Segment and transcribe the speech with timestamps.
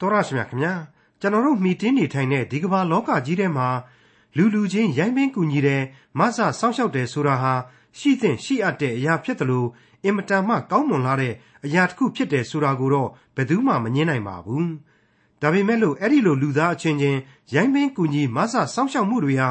[0.00, 0.74] တော်ရရှိမြခင်ဗျာ
[1.20, 3.68] ကျွန်တော်တို့မှီတင်းနေထိုင်တဲ့ဒီကမ္ဘာလောကကြီးထဲမှာ
[4.36, 5.82] လူလူချင်းရိုင်းပင်းကူညီတယ်
[6.18, 7.52] မဆစောင့်ရှောက်တယ်ဆိုတာဟာ
[7.98, 9.68] ရှိသင့်ရှိအပ်တဲ့အရာဖြစ်တယ်လို့
[10.04, 11.34] အင်မတန်မှကောင်းမွန်လာတဲ့
[11.64, 14.70] အရာတစ်ခုဖြစ်တယ်ဆိုတာကိုတော့ဘယ်သူမှမငြင်းနိုင်ပါဘူး
[15.40, 17.18] ဒါပေမဲ့လို့အဲ့ဒီလိုလူသားအချင်းချင်း
[17.54, 19.50] ရိုင်းပင်းကူညီမဆစောင့်ရှောက်မှုတွေဟာ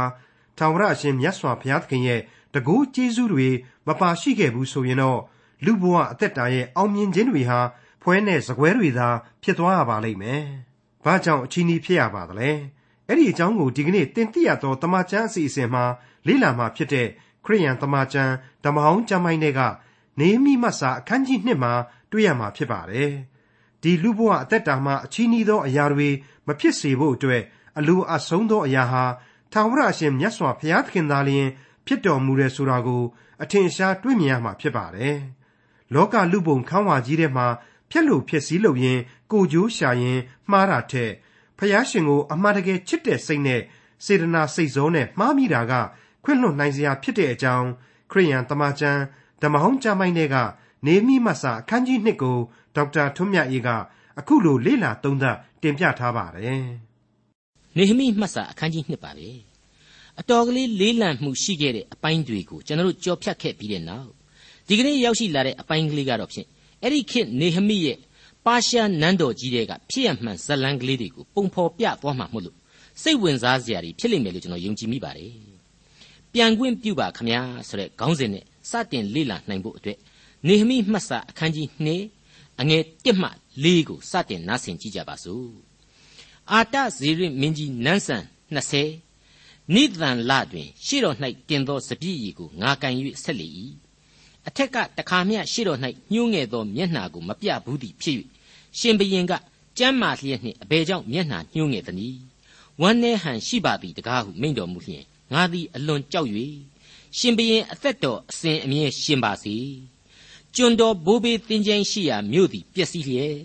[0.57, 2.21] ထာဝရအရှင်မြတ်စွာဘုရားသခင်ရဲ့
[2.53, 3.47] တကူကျေးဇူးတွေ
[3.87, 5.19] မပါရှိခဲ့ဘူးဆိုရင်တော့
[5.65, 7.59] လူဘဝအသက်တာရဲ့အောင်မြင်ခြင်းတွေဟာ
[8.01, 9.09] ဖွဲနဲ့စကွဲတွေသာ
[9.43, 10.43] ဖြစ်သွားရပါလိမ့်မယ်။
[11.05, 12.51] ဘာကြောင့်အချီးနှီးဖြစ်ရပါသလဲ။
[13.07, 15.83] အဲ့ဒီအကြောင်းကိုဒီကနေ့တင်ပြရသောတမချန်းအစီအစဉ်မှာ
[16.27, 17.07] လေ့လာမှာဖြစ်တဲ့
[17.45, 19.61] ခရိယန်တမချန်းဓမ္မဟောင်းကျမ်းပိုင်းတွေက
[20.19, 21.73] နေမိမတ်စာအခန်းကြီး1မှာ
[22.11, 23.11] တွေ့ရမှာဖြစ်ပါတယ်။
[23.81, 26.09] ဒီလူဘဝအသက်တာမှာအချီးနှီးသောအရာတွေ
[26.47, 27.43] မဖြစ်စေဖို့အတွက်
[27.77, 29.03] အလိုအဆုံးသောအရာဟာ
[29.53, 31.47] ထာဝရအရှင်မြတ်စွာဘုရားသခင်သားလျင်
[31.85, 33.03] ဖြစ်တော်မူတယ်ဆိုတာကို
[33.43, 35.17] အထင်ရှားတွေ့မြင်ရမှာဖြစ်ပါတယ်။
[35.93, 37.47] လောကလူပုံခန်းဝါကြီးထဲမှာ
[37.91, 38.99] ဖြက်လို့ဖြစ်စည်းလို့ရင်
[39.31, 40.19] ကိုကြိုးရှာရင်
[40.51, 41.11] မှားတာထက်
[41.57, 43.61] ဖျားရှင်ကိုအမှန်တကယ်ချစ်တဲ့စိတ်နဲ့
[44.05, 45.73] စေတနာစိတ်စောနဲ့မှားမိတာက
[46.23, 47.67] ခွင့်လွှတ်နိုင်စရာဖြစ်တဲ့အကြောင်း
[48.11, 49.01] ခရိယန်တမန်ကျမ်း
[49.41, 50.35] ဓမ္မဟောင်းကျမ်းပိုင်းတွေက
[50.85, 52.37] နေမိမဆာအခန်းကြီး1ကို
[52.75, 53.69] ဒေါက်တာထွန်းမြတ်အေးက
[54.19, 56.63] အခုလိုလေ့လာသုံးသပ်တင်ပြထားပါတယ်။
[57.77, 59.29] နေမိမှတ်စာအခန်းကြီး1ပါပဲ။
[60.19, 64.09] အတော်ကလေးလေးလံမှုရှိခဲ့တဲ့အပိုင်းတွေကိုကျွန်တော်တို့ကြော်ဖြတ်ခဲ့ပြီးတဲ့နောက်
[64.67, 66.47] ဒီကနေ့ရောက်ရှိလာတဲ့အပိုင်းကလေးကတော့ဖြင့်
[66.83, 67.97] အဲ့ဒီခေတ်နေဟမိရဲ့
[68.45, 72.57] ပါရှားနန်းတော်ကြီးတွေကဖြစ်ရမှန်ဇလန်းကလေးတွေကိုပုံဖော်ပြသွားမှာမို့လို့
[73.01, 75.33] စိတ်ဝင်စားစရာတွေဖြစ်လိမ့်မယ်လို့ကျွန်တော်ယုံကြည်မိပါတယ်။
[76.33, 79.97] ပြန်ခွင့်ပြုပါခမညာဆိုတဲ့ခေါင်းစဉ်နဲ့စတင်လေ့လာနိုင်ဖို့အတွက်
[80.47, 83.29] နေဟမိမှတ်စာအခန်းကြီး2အငယ်1မှ
[83.63, 85.49] 4ကိုစတင်နားဆင်ကြည့်ကြပါစို့။
[86.51, 88.23] အာတဇေရမင်းကြီးနန်းဆန်
[88.99, 91.15] 20နိသန်လတွင် ရှေ့တော်၌
[91.49, 92.93] တင်သောစပြည့်ရီကိုငါကန်၍
[93.23, 93.47] ဆက်လေ၏
[94.47, 95.79] အထက်ကတခါမျှရှေ့တော်၌
[96.13, 98.15] ညှိုးငယ်သောမျက်နှာကိုမပြဘူးသည်ဖြစ်၍
[98.79, 99.33] ရှင်ဘရင်က
[99.77, 102.19] ကြမ်းမာလျက်နှင့်အဘယ်ကြောင့်မျက်နှာညှိုးငယ်သနည်း
[102.81, 106.29] ဝမ်းနေဟန်ရှိပါသည်တကားဟုမိန့်တော်မူလျင်ငါသည်အလွန်ကြောက်၍
[107.17, 109.55] ရှင်ဘရင်အသက်တော်အစဉ်အမြဲရှင်ပါစေ
[110.55, 113.37] ကျွန်တော်ဘိုးဘေးတင်ကြိမ်ရှိရာမြို့သည်ပျက်စီးလျက်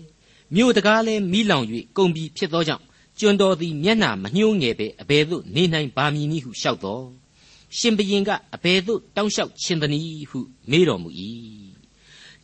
[0.55, 1.65] မြို့တကားလည်းမိလောင်၍
[1.97, 2.83] ကုန်ပြီဖြစ်သောကြောင့်
[3.19, 7.05] ကျွန်တော်သည်မျက်နှာမညှိုးငယ်ပဲအဘယ်သို့နေနိုင်ပါမည်နည်းဟုလျှောက်တော်
[7.79, 10.39] ရှင်ဘရင်ကအဘယ်သို့တောင်းလျှောက်ခြင်းသနည်းဟု
[10.71, 11.09] မေးတော်မူ၏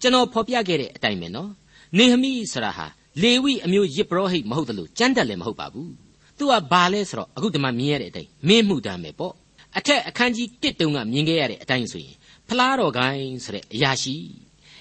[0.02, 1.52] ကျွန်တော်ဖော်ပြခဲ့တဲ့အတိုင်းပဲနော်
[1.98, 2.86] နေဟမိဆိုတာဟာ
[3.22, 5.92] လေဝိအမျိုးယစ်ပရောဟိတ်မဟုတ်တယ်လို့ကြမ်းတက်လည်းမဟုတ်ပါဘူး
[6.38, 9.34] သူကဘာလဲဆိုတော့အခုဒီမှာမြင်ရတဲ့အတိုင်းမင်းမှုတမ်းပဲပေါ့
[9.78, 12.16] အထက်အခန်းကြီး1တုံးကမြင်ခဲ့ရတဲ့အတိုင်းဆိုရင်
[12.48, 14.16] ဖလားတော်ကိုင်းဆိုတဲ့အရာရှိ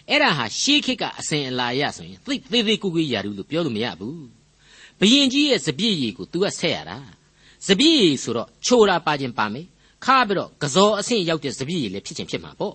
[0.08, 4.24] အဲ့ဒါဟာရှေးခေတ်ကအစဉ်အလာရဆိုရင်သိသေးသေးကိုကိုရာလူလို့ပြောလို့မရဘူး
[5.00, 6.98] ဘယင်ကြီးရဲ့စပြည့်ရည်ကို तू ကဆက်ရတာ
[7.66, 9.66] စပြည့်ရည်ဆိုတော့ချိုးတာပါခြင်းပါမယ်
[10.04, 12.74] ခါပြီးတော့ကစောအဆင့်ရောက်တဲ့စပြည့်ရည်လည်းဖြစ်ချင်းဖြစ်မှာပေါ့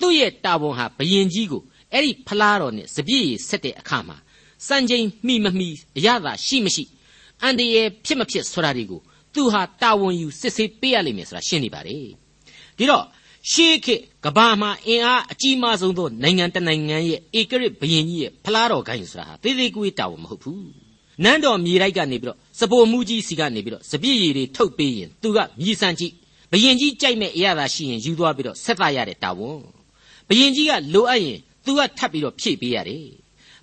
[0.00, 4.16] သူ့ရဲ့တာဝန်ဟာဘယင်ကြီးကိုအဲ့ဒီဖလားတော်နဲ့စပြည့်ရည်ဆက်တဲ့အခါမှာ
[4.66, 6.84] စံချိန်မိမမိအရသာရှိမရှိ
[7.42, 9.00] အန်တရယ်ဖြစ်မဖြစ်ဆိုတာတွေကို
[9.34, 12.06] သူဟာတာဝန်ယူစစ်ဆေးပေးရလိမ့်မယ်ဆိုတာရှင်းနေပါတယ်
[12.78, 13.04] ဒီတော့
[13.50, 20.66] ရှေးခေတ်ကဘာမှာအင်အားအကြီးမားဆုံးသောနိုင်ငံတနိုင်ငံရဲ့ဧကရစ်ဘရင်ကြီးရဲ့ဖလားတော်ကိုင်းဆိုတာဟာသေးသေးကိုတာဝန်မဟုတ်ဘူး
[21.24, 26.12] နန်းတော်မြေတိုက်ကနေပြီးတော့စပိုမှုကြီးစီကနေပြီးတော့စပြည့်ရည်တွေထုတ်ပေးရင်သူကမြည်ဆန်းကြည့်
[26.51, 29.61] ဘယင်ကြီးကြိုက်မဲ့အရာသာရှိရင်ယူသွားပြီးတော့ဆက်သရတဲ့တာဝန်
[30.27, 33.07] ဘယင်ကြီးကလိုအပ်ရင် तू ကထပ်ပြီးတော့ဖြည့်ပေးရတယ်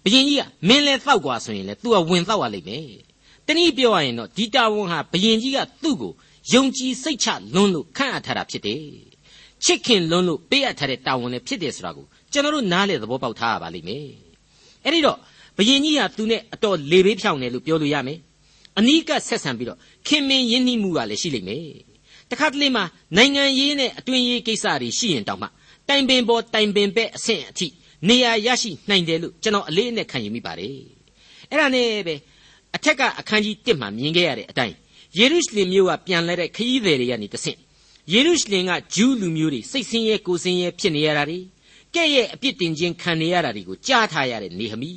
[0.05, 2.89] ဘယင်ကြီးကမင်းလဲတောက်กว่าဆိုရင်လဲ तू ကဝင်တောက်ရလိမ့်မယ်
[3.47, 6.13] တနည်းပြောရရင်တော့ဒီတာဝန်ဟာဘယင်ကြီးကသူ့ကို
[6.53, 8.85] ယုံကြည်စိတ်ချလွန်းလို့ခန့်အပ်ထားတာဖြစ်တယ်
[9.65, 14.07] ချစ်ခင်လွန်းလို့ပေးအပ်ထားတဲ့တာဝန်လည်းဖြစ်တယ်ဆိုတာကိုကျွန်တော်တို့နားလေသဘောပေါက်ထားရပါလိမ့်မယ်
[14.85, 15.19] အဲ့ဒီတော့
[15.59, 18.19] ဘယင်ကြီးဟာသူနဲ့အတော်လေဘေးဖြောင်းတယ်လို့ပြောလို့ရမယ်
[18.79, 21.67] အနီးကပ်ဆက်ဆံပြီးတော့ခင်မင်ရင်းနှီးမှုကလည်းရှိလိမ့်မယ်
[22.32, 22.84] တခါတလေမှာ
[23.18, 25.48] နိုင်ငံရေးနဲ့အတွင်းရေးကိစ္စတွေရှိရင်တောင်မှ
[25.90, 27.68] တိုင်ပင်ပေါ်တိုင်ပင်ပဲအဆင့်အထိ
[28.08, 30.74] နေရာရရှိနိုင်တယ်လို့ကျွန်တော်အလေးအနက်ခံယူမိပါတယ်
[31.50, 32.16] အဲ့ဒါနဲ့ပဲ
[32.76, 34.76] အထက်ကအခန်းကြီး1မှာမြင်ခဲ့ရတဲ့အတိုင်း
[35.18, 37.58] ယေရုရှလင်မြို့ကပြန်လဲတဲ့ခရီးသည်တွေကနေတဆင့်
[38.14, 41.40] ယေရုရှလင်ကဂျူးလူမျိုးတွေစိတ်ဆင်းရဲကိုယ်ဆင်းရဲဖြစ်နေရတာတွေ
[41.96, 44.92] ကဲ့ရဲ့အပြစ်တင်ခြင်းခံနေရတာတွေကိုကြားထားရတဲ့နေဟမိ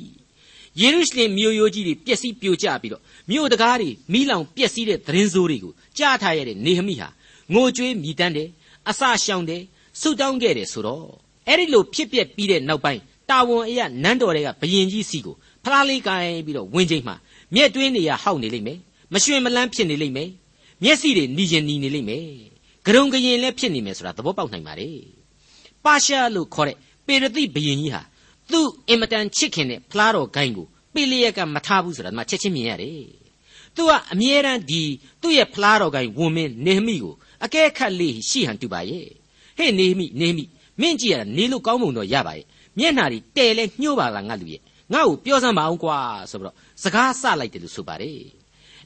[0.81, 7.07] ယေရုရှလင်မြို့ရိုးကြီးတွေပျက်စီးပြိုကျပြီးတော့မြို့တကားတွေမိလောင်ပျက်စီးတဲ့သတင်းစိုးတွေကိုကြားထားရတဲ့နေဟမိဟာ
[7.53, 8.49] ငိုကြွေးမြည်တမ်းတယ်
[8.89, 9.63] အစရှောင်တယ်
[10.01, 11.07] ဆုတောင်းခဲ့တယ်ဆိုတော့
[11.47, 17.15] အဲ့ဒီလိုဖြစ်ပျက်ပြီးတဲ့နောက်ပိုင်းတာဝန်အရနန်းတော်တွေကဘရင်ကြီးစီကိုဖလားလေးကိုင်ပြီးတော့ဝင်းချိန်မှာ
[17.55, 18.79] မျက်တွင်းနေရဟောက်နေလိမ့်မယ်
[19.13, 20.29] မရွှင်မလန်းဖြစ်နေလိမ့်မယ်
[20.83, 22.25] မျက်စိတွေနီရင်နီနေလိမ့်မယ်
[22.85, 24.89] ဂရုံဂရင်လည်းဖြစ်နေမယ်ဆိုတာသဘောပေါက်နိုင်ပါ रे
[25.85, 28.01] ပါရှားလို့ခေါ်တဲ့ပေရတိဘရင်ကြီးဟာ
[28.51, 33.05] သူ့အင်မတန်ချစ်ခင်တဲ့ဖလားတော်ဂိုင်းကိုပေလျက်ကမထားဘူးဆိုတာဒီမှာချက်ချင်းမြင်ရတယ်
[33.75, 34.83] သူကအမြဲတမ်းဒီ
[35.21, 37.13] သူ့ရဲ့ဖလားတော်ကိုင်ဝင်မင်းနေမိကို
[37.45, 39.07] အကဲခတ်လေးရှိဟန်တူပါရဲ့
[39.57, 40.45] ဟဲ့နေမိနေမိ
[40.81, 42.45] မင်းကြည့်ရတာနေလို့ကောင်းမွန်တော့ရပါရဲ့
[42.79, 44.61] မျက်နှာတွေတဲလဲညှိုးပါလားငါလူရဲ့
[44.93, 45.97] ငါ့ကိုပြောစမ်းပါအောင်ကွာ
[46.31, 48.19] ဆိုပြီးတော့စကားဆလိုက်တယ်လို့ဆိုပါတယ်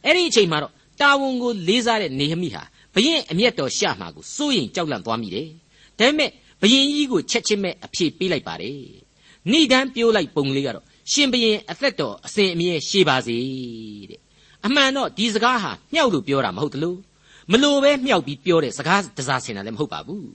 [0.03, 2.63] အဲ့ဒီအချိန်မှာတော့တာဝန်ကိုလေးစားတဲ့နေဟမိဟာ
[2.93, 5.47] ဘရင်အမျက်တော်ရှာမှာကိုစိုးရင်ကြောက်လန့်သွားမိတယ်
[5.99, 6.29] ဒါပေမဲ့
[6.61, 8.79] ဘရင်ကြီးကိုချက်ချင်းပဲအဖြေပေးလိုက်ပါတယ်
[9.51, 13.37] ဏိဒန်းပြိုးလိုက်ပုံလေးကတော့ရှင်ဘရင်အသက်တော်အစဉ်အမြဲရှည်ပါစေ
[14.09, 14.21] တဲ့
[14.65, 16.97] အမှန်တော့ဒီစကားဟာမြောက်လို့ပြောတာမဟုတ်တလို့
[17.51, 20.29] မလို့ပဲမြောက်ပြီးပြောတဲ့စကားတစားဆင်တာလည်းမဟုတ်ပါဘူး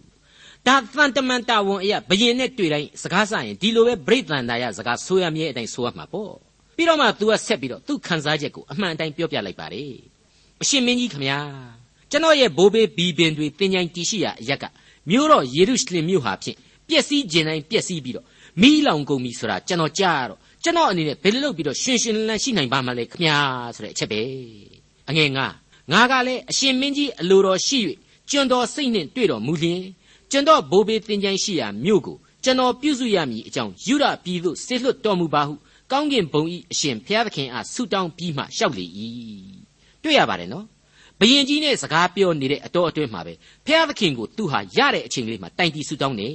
[0.66, 6.32] ဒါသန်တမန်တာဝန်အရာဘယင်နဲ့တွေ့တိုင်းစကားဆရင်ဒီလိုပဲပြိတ္တန်တာရစကားဆိုရမြဲအတိုင်းဆိုရမှာပေါ့
[6.76, 9.92] ပြီးတော့မှ तू ကဆက်ပြီးတော့သူ့ခံစားချက်ကိုအမှန်အတိုင်းပြောပြလိုက်ပါတယ်
[10.62, 11.38] အရှင်မင်းကြီးခမညာ
[12.10, 14.64] ကျွန်တော်ရဲ့ဘိုးဘေးဘီပင်တွေတင်ကြိုင်တီရှိရာအရက်က
[15.10, 16.56] မြို့တော်ယေရုရှလင်မြို့ဟာဖြင့်
[16.88, 18.26] ပျက်စီးခြင်းတိုင်းပျက်စီးပြီးတော့
[18.62, 23.36] မီးလောင်ကုန်ပြီဆိုတာကျွန်တော်ကြားရတော့ကျွန်တော်အနေနဲ့ဘယ်လိုလုပ်ပြီးတော့ရှင်ရှင်လန်းလန်းရှိနိုင်ပါမလဲခမညာ
[23.74, 24.20] ဆိုတဲ့အချက်ပဲ
[25.08, 25.46] အငယ်ငါ
[25.90, 27.78] ငါကလည်းအရှင်မင်းကြီးအလိုတော်ရှိ၍
[28.30, 29.82] ကျွန်တော်စိတ်နှင့်တွေ့တော်မူလျင်
[30.30, 35.54] ကျွန်တော်ဘိုးဘေးတင်ကြိုင်ရှိရာမြို့ကိုကျွန်တော်ပြုစုရမည်အကြောင်းယူရပြည်သို့ဆေလွတ်တော်မူပါဟု
[35.92, 38.86] ကောင်းကင်ဘုံဤအရှင်ဘုရားသခင်အားဆုတောင်းပြီးမှလျှောက်လေ၏
[40.02, 40.66] တွေ့ရပါတယ်နော်
[41.20, 43.34] ဘယင်ကြီးနဲ့စကားပြောနေတဲ့အတော်အတွင်းမှာပဲ
[43.66, 46.28] ဘုရားသခင်ကိုသူဟာရတဲ့အချိန်လေးမှာတိုင်တီဆုတောင်းနေ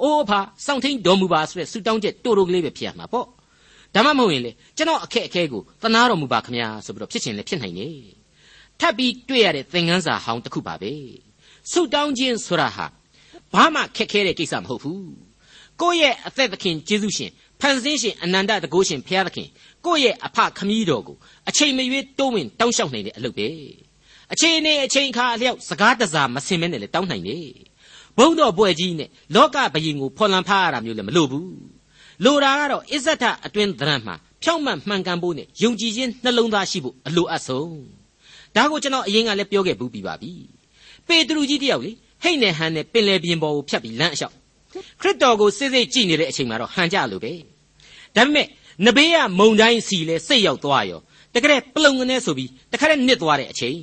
[0.00, 0.32] အိုးအဖ
[0.66, 3.26] စောင့်ထိန်တော်မူပါဆိုတဲ့ဆုတောင်းချက်တိုးတိုးကလေးပဲဖြစ်ရမှာပေါ့
[3.94, 8.23] ဒါမှမဟုတ်ရင်လေကျွန်တော်အခက်အခဲကိုသနာတော်မူပါခမညာဆိုပြီးတော့ဖြစ်ချင်လည်းဖြစ်နိုင်တယ်
[8.80, 10.92] ထပ်ပြီးတွေ့ရတဲ့သင်ခန်းစာဟောင်းတစ်ခုပါပဲ
[11.70, 12.86] ဆုတောင်းခြင်းဆိုတာဟာ
[13.52, 15.08] ဘာမှခက်ခဲတဲ့ကိစ္စမဟုတ်ဘူး
[15.80, 17.30] ကိုယ့်ရဲ့အသက်သခင်ယေရှုရှင်
[17.60, 19.48] ဖန်ဆင်းရှင်အနန္တတကုရှင်ဘုရားသခင်
[19.84, 21.16] ကိုယ့်ရဲ့အဖခမည်းတော်ကို
[21.48, 23.48] အချိန်မရွေးတိုးဝင်တောင်းလျှောက်နိုင်တဲ့အလုပ်ပဲ
[24.32, 27.46] အချိန်နဲ့အချိန်အခါအလျောက်စကားတစားမစင်မဲနဲ့လည်းတောင်းနိုင်တယ်
[28.18, 31.50] ဘုံတော်ပွဲကြီးနဲ့လောကဘယင်ကိုဖော်လံဖားရတာမျိုးလည်းမလိုဘူး
[32.24, 38.03] လိုတာကတော့အစ္ဆထအတွင်းသဏ္ဍာန်မှာဖြောင့်မတ်မှန်ကန်ဖို့နဲ့ယုံကြည်ခြင်းနှလုံးသားရှိဖို့အလိုအပ်ဆုံး
[38.56, 40.32] ဒါကိုကျွန်တော်အရင်ကလည်းပြောခဲ့ဘူးပြီးပါပြီ
[41.08, 41.90] ပေတရုကြီးတယောက်လေ
[42.22, 44.34] ဟိတ်နဲ့ဟန်နဲ့ပင်လယ်ပြင်ပေါ်ကိုဖြတ်ပြီးလမ်းအလျှောက်
[45.00, 47.32] ခရစ်တော်ကိုစစ်စစ်ကြည့်နေတဲ့အချိန်မှာတော့ဟန်ကြလို့ပဲ
[48.16, 48.46] ဒါပေမဲ့
[48.86, 51.00] နဘေးကမုံတိုင်းစီလဲစိတ်ရောက်သွားရော
[51.34, 53.78] တကယ်ပလုံကနေဆိုပြီးတခါတည်းနစ်သွားတဲ့အချိန်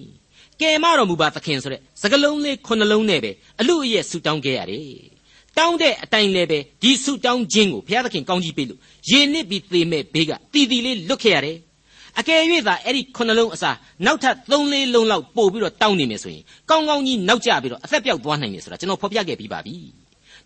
[0.62, 4.86] ကယ်မတော်မူပါသခင်ဆိုတဲ့စကလုံးလေးခုနှလုံးနဲ့ပဲအလူအယက်ဆူတောင်းခဲ့ရတယ်
[5.58, 8.80] တောင်းတဲ့အတိုင်းလည်းပဲဒီဆူတောင်းခြင်းကိုဘုရားသခင်ကောင်းကြီးပေးလို့
[9.10, 11.58] ရေနစ်ပြီးသေမဲ့ဘေးကတီတီလေးလွတ်ခဲ့ရတယ်
[12.20, 13.76] အကယ်၍သာအဲ့ဒီခုနှလုံးအစား
[14.06, 19.76] နောက်ထပ်၃လေးလုံးလောက်ပို့ပြီးတော့တောင်းနေမယ်ဆိုရင်ကောင်းကောင်းကြီးနောက်ကျပြီးတော့အသက်ပြောက်သွားနိုင်တယ်ဆိုတာကျွန်တော်ဖော်ပြခဲ့ပြီးပါပြီ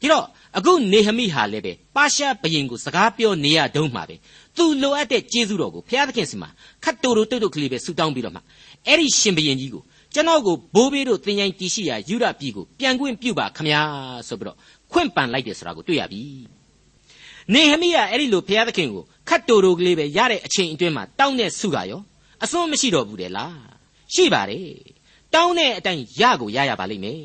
[0.01, 0.25] ဒီတော့
[0.57, 4.15] အခုနေဟမိဟာလည်းပဲပါရှားဘရင်ကိုစကားပြောနေရတုံးမှာပဲ
[4.57, 6.49] သူလိုအပ်တဲ့ကျေးဇူးတော်ကိုဘုရားသခင်စီမှာ
[6.83, 8.41] ခတ်တူတူတုတ်တုတ်ကလေးပဲဆူတောင်းပြီးတော့မှ
[8.87, 9.83] အဲ့ဒီရှင်ဘရင်ကြီးကို
[10.13, 13.81] ကျွန်တော်ကိုဘိုးဘေးတို့တင်ញိုင်းတီရှိရာယူရပြည်ကိုပြန်ခွင့်ပြုပါခမညာ
[14.27, 14.57] ဆိုပြီးတော့
[14.91, 16.21] ခွင့်ပန်လိုက်တယ်ဆိုတာကိုတွေ့ရပြီ
[17.53, 22.01] နေဟမိကအဲ့ဒီလိုဘုရားသခင်ကိုခတ်တူတူကလေးပဲရတဲ့အချိန်အတွင်းမှာတောင်းတဲ့ဆုကရော
[22.43, 23.57] အစွန်းမရှိတော့ဘူးတဲ့လား
[24.13, 24.69] ရှိပါတယ်
[25.33, 27.23] တောင်းတဲ့အတိုင်းရကိုရရပါလိမ့်မယ်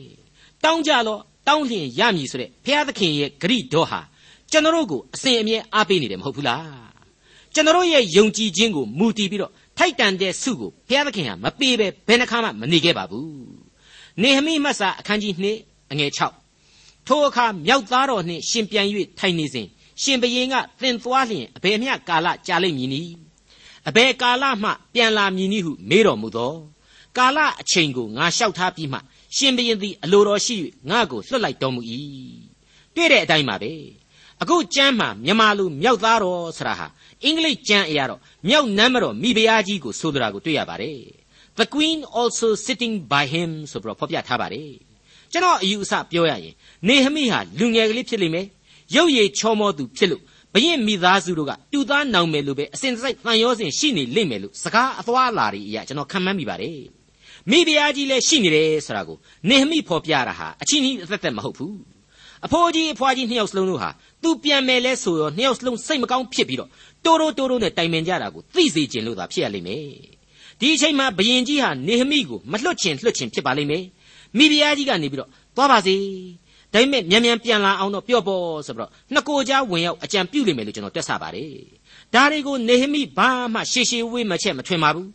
[0.64, 4.00] တောင်းကြတော့တောင်းလျင်ရမည်ဆိုတဲ့ဘုရားသခင်ရဲ့ဂရိတော်ဟာ
[4.50, 6.90] ကျွန်တော်တို့ကိုအစဉ်အမြဲအားပေးနေတယ်မဟုတ်ဘူးလား
[7.54, 13.30] ကျွန်တော်ရဲ့ယုံကြည်ခြင်းကိုမူတည်ပြီးတော့ထိုက်တန်တဲ့ဆုကိုဘုရားသခင်ဟာမပေးပဲဘယ်နှခါမှမနေခဲ့ပါဘူး
[14.22, 16.10] နေဟမိမတ်စာအခန်းကြီး2အငယ်
[16.58, 18.86] 6ထိုအခါမြောက်သားတော်နှင့်ရှင်ပြန်၍
[19.18, 19.66] ထိုင်နေစဉ်
[20.02, 23.12] ရှင်ဘရင်ကသင်သွားလျင်အဘယ်မျှကာလကြာလိမ့်မည်နည်း
[23.88, 26.54] အဘယ်ကာလမှပြန်လာမည်နည်းဟုမေးတော်မူသော
[27.16, 28.98] ကာလအချိန်ကိုငါလျှောက်ထားပြီးမှ
[29.36, 30.56] ရှင်ဘရင်သည်အလိုတော်ရှိ၍
[30.90, 31.80] ငါ့ကိုလွှတ်လိုက်တော်မူ၏
[32.94, 33.72] တွေ့တဲ့အတိုင်းပါပဲ
[34.42, 36.86] အခုကျမ်းမှာမြန်မာလူမြောက်သားတော်ဆရာဟာ
[37.24, 41.00] အင်္ဂလိပ်ကျမ်းအရာတော့မြောက်နမ်းမတော်မိဖုရားကြီးကိုဆိုလိုတာကိုတွေ့ရပါတယ်
[41.58, 44.72] The queen also sitting by him ဆိုပြီးတော့ဖော်ပြထားပါတယ်
[45.32, 46.54] ကျွန်တော်အယူအဆပြောရရင်
[46.88, 48.46] နေဟမိဟာလူငယ်ကလေးဖြစ်လိမ့်မယ်
[48.94, 50.22] ရုပ်ရည်ချောမောသူဖြစ်လို့
[50.54, 56.78] ဘရင်မိသားစုတို့ကတူသားနောင်မယ်လို့ပဲအစဉ်တစိုက်တန်ရောစဉ်ရှိနေလိမ့်မယ်လို့စကားအသွားအလာတွေအရာကျွန်တော်ခံမှန်းမိပါတယ်
[57.50, 59.18] မိဖုရားကြီးလည်းရှိနေတယ်ဆိုတာကို
[59.48, 61.76] နေဟမိဖော်ပြတာဟာအချင်းကြီးအသက်သက်မဟုတ်ဘူး
[62.46, 63.90] အဖိုးကြီးအဖွားကြီးနှစ်ယောက်စလုံးတို့ဟာ
[64.22, 66.70] သူပြန်မယ်လဲဆိုရောနှစ်ယောက်စလုံးစိတ်မကောင်းဖြစ်ပြီးတော့
[67.04, 69.84] တိုးတိုးတိုးတိုးနဲ့တိုင်ပင်ကြတာကိုသိစေခြင်းလို့သာဖြစ်ရလိမ့်မယ်
[70.60, 73.84] ဒီအချိန်မှာဘယင်ကြီးဟာနေဟမိကိုမလွတ်ချင်လွတ်ချင်ဖြစ်ပါလိမ့်မယ်
[74.36, 75.94] မိဖုရားကြီးကနေပြီးတော့သွားပါစေ
[76.72, 81.50] ဒါပေမဲ့မြန်မြန်ပြန်လာအောင်တော့ပြော့ပေါ်ဆိုပြီးတော့နှစ်ကိုကြားဝင်ရောက်အကြံပြုလိမ့်မယ်လို့ကျွန်တော်တွက်ဆပါတယ်
[82.14, 85.08] ဒါတွေကိုနေဟမိဘာမှရှေရှေဝေးမချက်မထွင်ပါဘူး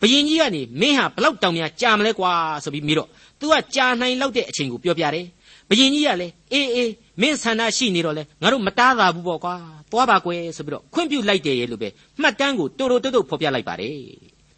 [0.00, 2.32] ဘယင်ကြီးကနေမင်းဟာဘလောက်တောင်များကြာမလဲကွာ
[2.64, 3.08] ဆိုပြီးပြီးတော့
[3.40, 5.26] तू ကကြာနိုင်လောက်တဲ့အချိန်ကိုပြောပြတယ်
[5.70, 9.54] ဘယင်ကြီးကလည်းအေးအေးမင်းဆန္ဒရှိနေတော့လဲငါတို့မတားသာဘူးပေါ့ကွာ
[9.90, 11.88] သွားပါကွယ်ဆိုပြီးတော့ခွင့်ပြုလိုက်တယ်ရဲ့လို့ပဲ
[12.20, 13.94] မှတ်တမ်းကိုတိုးတိုးတုတ်တုတ်ဖော်ပြလိုက်ပါတယ်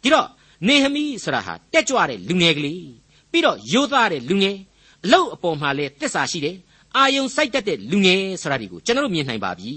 [0.03, 0.27] ဒီတော့
[0.67, 2.83] နေဟမိဆိုတာဟာတက်ကြွတဲ့လူငယ်ကလေး
[3.31, 4.57] ပြီးတော့ရိုးသားတဲ့လူငယ်
[5.05, 6.55] အလုတ်အပေါ်မှာလဲတစ္ဆာရှိတယ်
[6.95, 9.71] အာယုံစိုက်တတ်တဲ့လူငယ်ဆိုတာဒီကိုကျွန်တော်တို့မြင်နိုင်ပါပြီ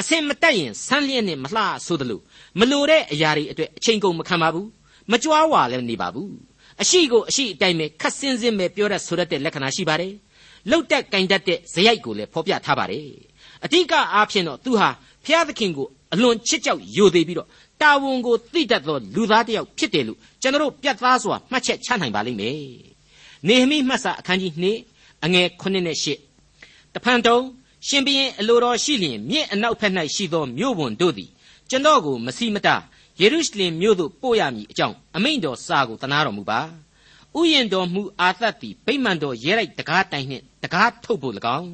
[0.00, 2.20] အစင်မတက်ရင်ဆန်းလျက်နဲ့မလှဆိုသလို
[2.58, 4.68] မလိုတဲ့အရာတွေအတွက်အချိန်ကုန်မခံပါဘူး
[5.10, 6.32] မကြွားဝါလည်းနေပါဘူး
[6.82, 10.12] အရှိကိုအရှိအတိုင်းပဲခတ်စင်းစင်းပဲပြောတတ်ဆိုတတ်တဲ့လက္ခဏာရှိပါတယ်
[10.70, 13.08] လှုပ်တက်ကင်တတ်တဲ့ဇယိုက်ကိုလည်းဖော်ပြထားပါတယ်
[13.64, 14.88] အဓိကအားဖြင့်တော့သူဟာ
[15.26, 17.48] ဖျားသခင်ကိုအလွန်ချစ်ကြောက်ယိုသေးပြီးတော့
[17.82, 22.89] တာဝန်ကိုသိတတ်သောလူသားတစ်ယောက်ဖြစ်တယ်လို့ကျွန်တော်ပြတ်သားစွာမှတ်ချက်ချနိုင်ပါလိမ့်မယ်
[23.48, 24.52] နေဟမိမှတ်စာအခန်းကြီး
[24.88, 25.96] 2အငယ်9နဲ့
[26.44, 27.44] 10တဖန်တုံး
[27.86, 31.30] ရှင်ဘရင်အလိုတော်ရှိလျင်မြင့်အနောက်ဖက်၌ရှိသောမြို့ဝန်တို့သည်
[31.70, 32.76] ကျွန်တော်ကိုမစီမတာ
[33.20, 36.60] ယေရုရှလင်မြို့သို့ပို့ရမည်အကြောင်းအမိန့်တော်စာကိုတနာတော်မူပါ
[37.38, 41.70] ဥယျင်တော်မူအာသတ်သည်ဗိမာန်တော်ရဲလိုက်တကားတိုင်နှင့်တကားထုတ်ဖို့၎င်း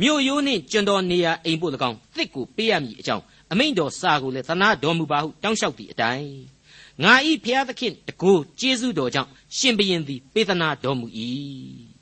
[0.00, 6.30] မြို့ရိုးနှင့်ကျွန်တော်နေရာအိမ်ဖို့၎င်းတစ်ကိုပေးရမည်အကြောင်းအမိန့်တော်စာကိုလည်းသနာတော်မူပါဟုတောင်းလျှောက်သည့်အတိုင်း
[7.02, 11.06] ငါဤဖျားသခင်တကိုးကျေးဇူးတော်ကြောင့် ရှင်ဘရင်သည်ပေးသနာတော်မူ၏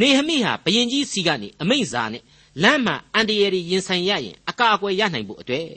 [0.00, 2.22] နေဟမိဟာဘရင်ကြီးစီကနေအမိန့်စာနဲ့
[2.62, 5.68] လမ်းမှာအန်တရာရီရင်ဆိုင်ရရင်အကာအကွယ်ရနိုင်ဖို့အတွက်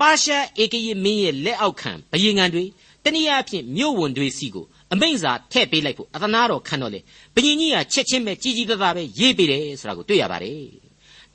[0.00, 2.64] ပါရှားဧကရေမင်းရဲ့လက်အောက်ခံဘယင်ငံတွေ
[3.04, 7.00] တနည်းအားဖြင့်မြို့ဝန်တွေစီကိုအမိန့်စာထည့်ပေးလိုက်ဖို့အသနာတော်ခံတော့လေ
[7.34, 10.64] ဘယင်ကြီးကချက်ချင်းပဲကြီးကြီးသားသားပဲရေးပေးတယ်ဆိုတာကိုတွေ့ရပါတယ်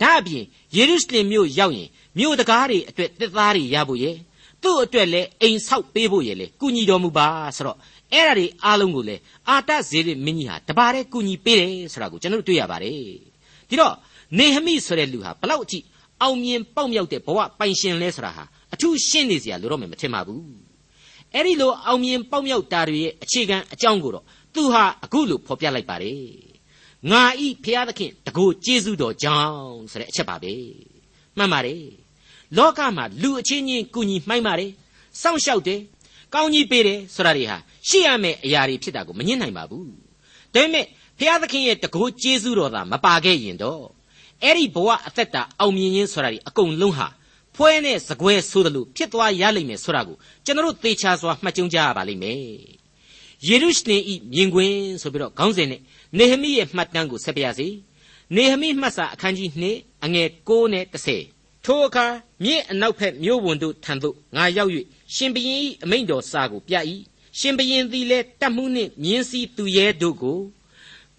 [0.02, 0.44] ဒါအပြင်
[0.76, 4.16] ယေရုရှလင်မြို့ရောက်ရင်မြို့တကားတွေအတွက်တစ်သားတွေရဖို့ရဲ့
[4.64, 7.78] သူ့အတွက်လည်းအိမ်ဆောက်ပေးဖို့ရဲ့လေကုညီတော်မူပါဆိုတော့
[8.14, 9.16] အဲ့ဒါတွေအားလုံးကိုလေ
[9.50, 12.94] အာတဇေရမင်းကြီးဟာတပါးတည်းကုညီပေးတယ်ဆိုတာကိုကျွန်တော်တို့တွေ့ရပါတယ်
[13.70, 13.94] ဒီတော့
[14.38, 15.84] နေဟမိဆိုတဲ့လူဟာဘလောက်အကြည့်
[16.22, 18.44] အောင်မြင်ပေါက်မြောက်တဲ့ဘဝပိုင်ရှင်လဲဆိုတာဟာ
[18.74, 20.44] အထူးရှင်းနေစရာလိုတော့မယ်မထင်ပါဘူး
[21.34, 26.22] အဲ့ဒီလိုအောင်မြင်ပေါက်မြောက်တာတွေရဲ့အခြေခံအကြောင်းကိုတော့သူဟာအခုလိုဖော်ပြလိုက်ပါတယ်
[27.12, 30.54] ငါဤဖျားသခင်တကူကျေးဇူးတော်ကြောင့်ဆိုတဲ့အချက်ပါပဲ
[31.38, 31.84] မှန်ပါတယ်
[32.58, 34.72] လောကမှာလူအချင်းချင်းကူညီမှိုင်းပါတယ်
[35.22, 35.80] စောင့်ရှောက်တယ်
[36.34, 39.88] ကောင်းကြီးပေးတယ်ဆိုတာတွေဟာရှိရမယ့်အရာတွေဖြစ်တာကိုမငြင်းနိုင်ပါဘူး
[40.54, 40.86] ဒါပေမဲ့
[41.20, 43.84] ဖျားသခင်ရဲ့တကူကျေးဇူးတော်သာမပါခဲ့ရင်တော့
[44.44, 47.08] အဲ့ဒီဘဝအသက်တာအောင်မြင်ခြင်းဆိုတာဒီအကုန်လုံးဟာ
[47.56, 52.40] ဖွဲနဲ့စကွဲဆိုသလိုဖြစ်သွားရလိမ့်မယ်ဆိုတာကိုကျွန်တော်သေချာစွာမှတ်ကြုံကြရပါလိမ့်မယ်
[53.48, 55.82] ယေရုရှလင်ဤမြင်ကွင်းဆိုပြီးတော့ခေါင်းစဉ်နဲ့
[56.18, 57.68] နေဟမိရဲ့မှတ်တမ်းကိုဆက်ပြရစီ
[58.36, 61.35] နေဟမိမှတ်စာအခန်းကြီး2အငယ်9နဲ့10
[61.66, 62.06] ထိုအခါ
[62.44, 64.72] မြင့်အနောက်ဖက်မြို့ဝန်တို့ထံသို့ငါရောက်၍
[65.16, 66.76] ရှင်ဘရင်၏အမိန့်တော်စာကိုပြ၏
[67.40, 70.40] ရှင်ဘရင်သည်လည်းတတ်မှုနှင့်မြင်းစည်းသူရဲတို့ကို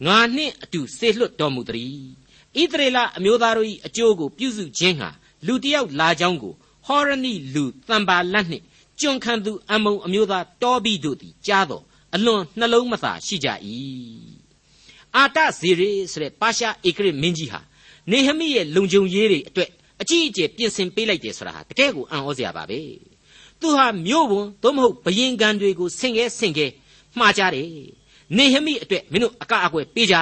[0.07, 1.97] ငါနှင့်အတူဆေလွတ်တော်မူသည်
[2.61, 5.11] ဣသရေလအမျိုးသားတို့၏အကျိုးကိုပြုစုခြင်းဟာ
[5.47, 6.55] လူတစ်ယောက်လာကြောင်းကို
[6.87, 8.65] ဟောရနိလူတံပါလတ်နှင့်
[9.01, 11.85] ကျွန်ခံသူအမုံအမျိုးသားတောဘိတို့သည်ကြားတော်
[12.15, 13.49] အလွန်နှလုံးမသာရှိကြ၏
[15.17, 17.61] အာတဇေရေဆိုတဲ့ပါရှားဧကရမင်းကြီးဟာ
[18.11, 19.71] နေဟမိရဲ့လုံခြုံရေးတွေအတွက်
[20.03, 22.81] အကြီးအကျယ်ပြင်ဆင်ပေးလိုက်တယ်ဆိုတာဟာတကယ်ကိုအံ့ဩစရာပါပဲ
[23.61, 26.67] သူဟာမြို့ဝန်သို့မဟုတ်ဘယင်ကန်တွေကိုဆင်ခဲဆင်ခဲ
[27.19, 27.69] မှားကြတယ်
[28.37, 30.17] နေဟမိအတွက်မင်းတို့အကအကွယ်ပေးကြ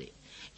[0.00, 0.10] တဲ့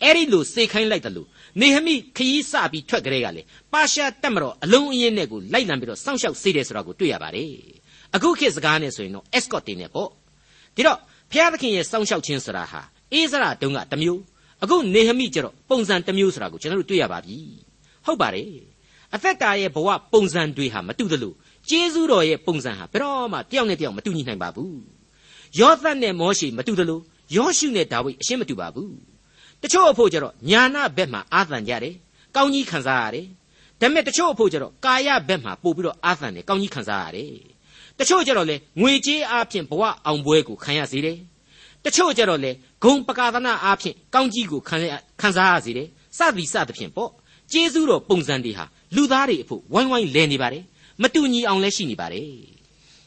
[0.03, 1.29] အဲ့ဒီလိုစေခိုင်းလိုက်တယ်လို့
[1.61, 3.43] နေဟမိခရီးစပြီးထွက်ကြတဲ့ကလေ
[3.73, 7.53] ပါရှားတက်မတော်အလုံးအင်းနဲ့ကိုလိုက်လံပြီးတော့စောင့်ရှောက်စေတယ်ဆိုတာကိုတွေ့ရပါတယ်
[8.15, 10.09] အခုခေတ်စကားနဲ့ဆိုရင်တော့ escort တင်နေပေါ့
[10.77, 10.99] ဒီတော့
[11.33, 12.81] ဖျားသခင်ရဲ့စောင့်ရှောက်ခြင်းဆိုတာဟာ
[13.13, 14.21] အေးစရာတုံးကတစ်မျိုး
[14.63, 17.39] အခုနေဟမိကျတော့ပုံစံတစ်မျိုးဆိုတာကိုကျွန်တော်တို့တွေ့ရပါပြီ
[18.05, 18.49] ဟုတ်ပါတယ်
[19.15, 21.33] အသက်တာရဲ့ဘဝပုံစံတွေဟာမတူသလို
[21.69, 24.81] ကျေးဇူးတော်ရဲ့ပုံစံဟာဘယ်တော့မှတယောက်နဲ့တယောက်မတူညီနိုင်ပါဘူး
[25.59, 27.01] ယောသတ်နဲ့မောရှေမတူသလို
[27.37, 28.93] ယောရှုနဲ့ဒါဝိဒ်အရှင်းမတူပါဘူး
[29.63, 31.95] တချို့အဖို့ကျတော့ညာနာဘက်မှာအာသန်ကြတယ်
[32.37, 33.27] ကောင်းကြီးခံစားရတယ်
[33.81, 37.33] ဒါပေမဲ့တချို့အဖို့ကျတော့ကာယဘက်မှာပို့ပြီးတော့အာသန်တယ်ကောင်းကြီးခံစားရတယ်
[37.99, 41.19] တချို့ကျတော့လေငွေကြေးအားဖြင့်ဘဝအောင်ပွဲကိုခံရစေတယ်
[41.85, 42.51] တချို့ကျတော့လေ
[42.83, 44.77] ဂုံပကာသနာအားဖြင့်ကောင်းကြီးကိုခံ
[45.21, 47.11] ခံစားရစေတယ်စသည်စသဖြင့်ပေါ့
[47.53, 50.65] ကျေးဇူးတော်ပုံစံတွေဟာလူသားတွေအဖို့ဝိုင်းဝိုင်းလဲနေပါတယ်
[51.03, 52.27] မတူညီအောင်လဲရှိနေပါတယ်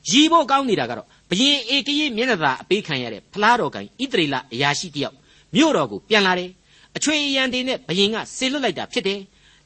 [0.09, 5.15] ရည်ဖို့ကောင်းနေတာကတော့ဘယင်ဧကရေမျက်နှာသာအပေးခံရတဲ့ဖလားတော်ကင်ဣတရီလအရာရှိတယောက်
[5.55, 6.49] မြို့တော်ကိုပြန်လာတယ်
[6.95, 9.19] အချွေအရန်တွေနဲ့ဘယင်ကဆေလွတ်လိုက်တာဖြစ်တယ်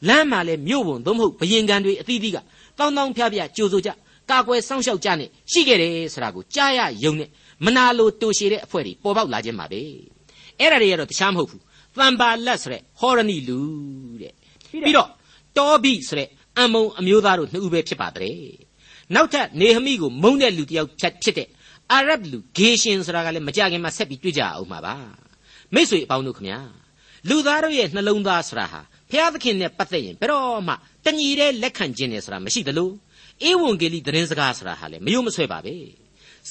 [0.07, 2.37] လမ်းမှာလဲမြို့ဝန်သို့မဟုတ်ဘယင်ကန်တွေအသီးသီးက
[2.77, 3.89] တောင်းတောင်းဖျားဖျားကြိုးစိုးကြ
[4.29, 7.29] ကာကွယ်စောင့်ရှောက်ကြနဲ့ရှိခဲ့တယ်ဆိုတာကိုကြားရယုံနဲ့
[7.65, 9.81] မနာလိုတူရှည်တဲ့အဖွဲ့တွေပေါ်ပေါက်လာခြင်းပါပဲ
[10.59, 11.61] အဲ့ဒါတွေကတော့တခြားမဟုတ်ဘူး
[11.97, 13.59] တန်ပါလက်ဆိုတဲ့ဟောရနီလူ
[14.21, 14.33] တဲ့
[14.71, 15.09] ပြီးတော့
[15.57, 18.39] တောဘိဆိုတဲ့အမုံအမျိုးသားတို့နှစ်ဦးပဲဖြစ်ပါတယ်
[19.15, 21.49] နောက်ထပ်နေဟမိကိုမုန်းတဲ့လူတယောက်ဖြစ်တဲ့
[21.91, 24.95] အာရဗ်လူဂေရှင်ဆိုတာကလည်းမကြခင်မှာဆက်ပြီးတွေ့ကြအောင်ပါပါ
[25.73, 26.59] မိတ်ဆွေအပေါင်းတို့ခမညာ
[27.29, 30.73] လူသားတို့ရဲ့နှလုံးသားဆိုတာဟာဘုရားသခင်နဲ့ပတ်သက်ရင်ဘယ်တော့မှ
[31.05, 32.89] တညီတဲ့လက်ခံခြင်းနဲ့ဆိုတာမရှိသလို
[33.49, 35.75] ဧဝံဂေလိသတင်းစကားဆိုတာဟာလည်းမယုံမဆွဲပါပဲ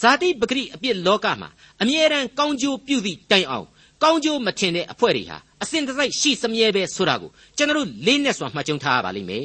[0.01, 1.49] ဇာတိပဂရိအပြစ်လောကမှာ
[1.83, 3.67] အမြဲတမ်းကောင်းကျိုးပြုသည့်တိုင်အောင်
[4.03, 9.45] ကောင်းကျိုးမထင်တဲ့အဖွဲ့တွေဟာအစဉ်တစိုက်ရှိစမြဲပဲဆိုတာကိုကျွန်တော်လေးနဲ့စွာမှတ်ကြုံထားရပါလိမ့်မယ်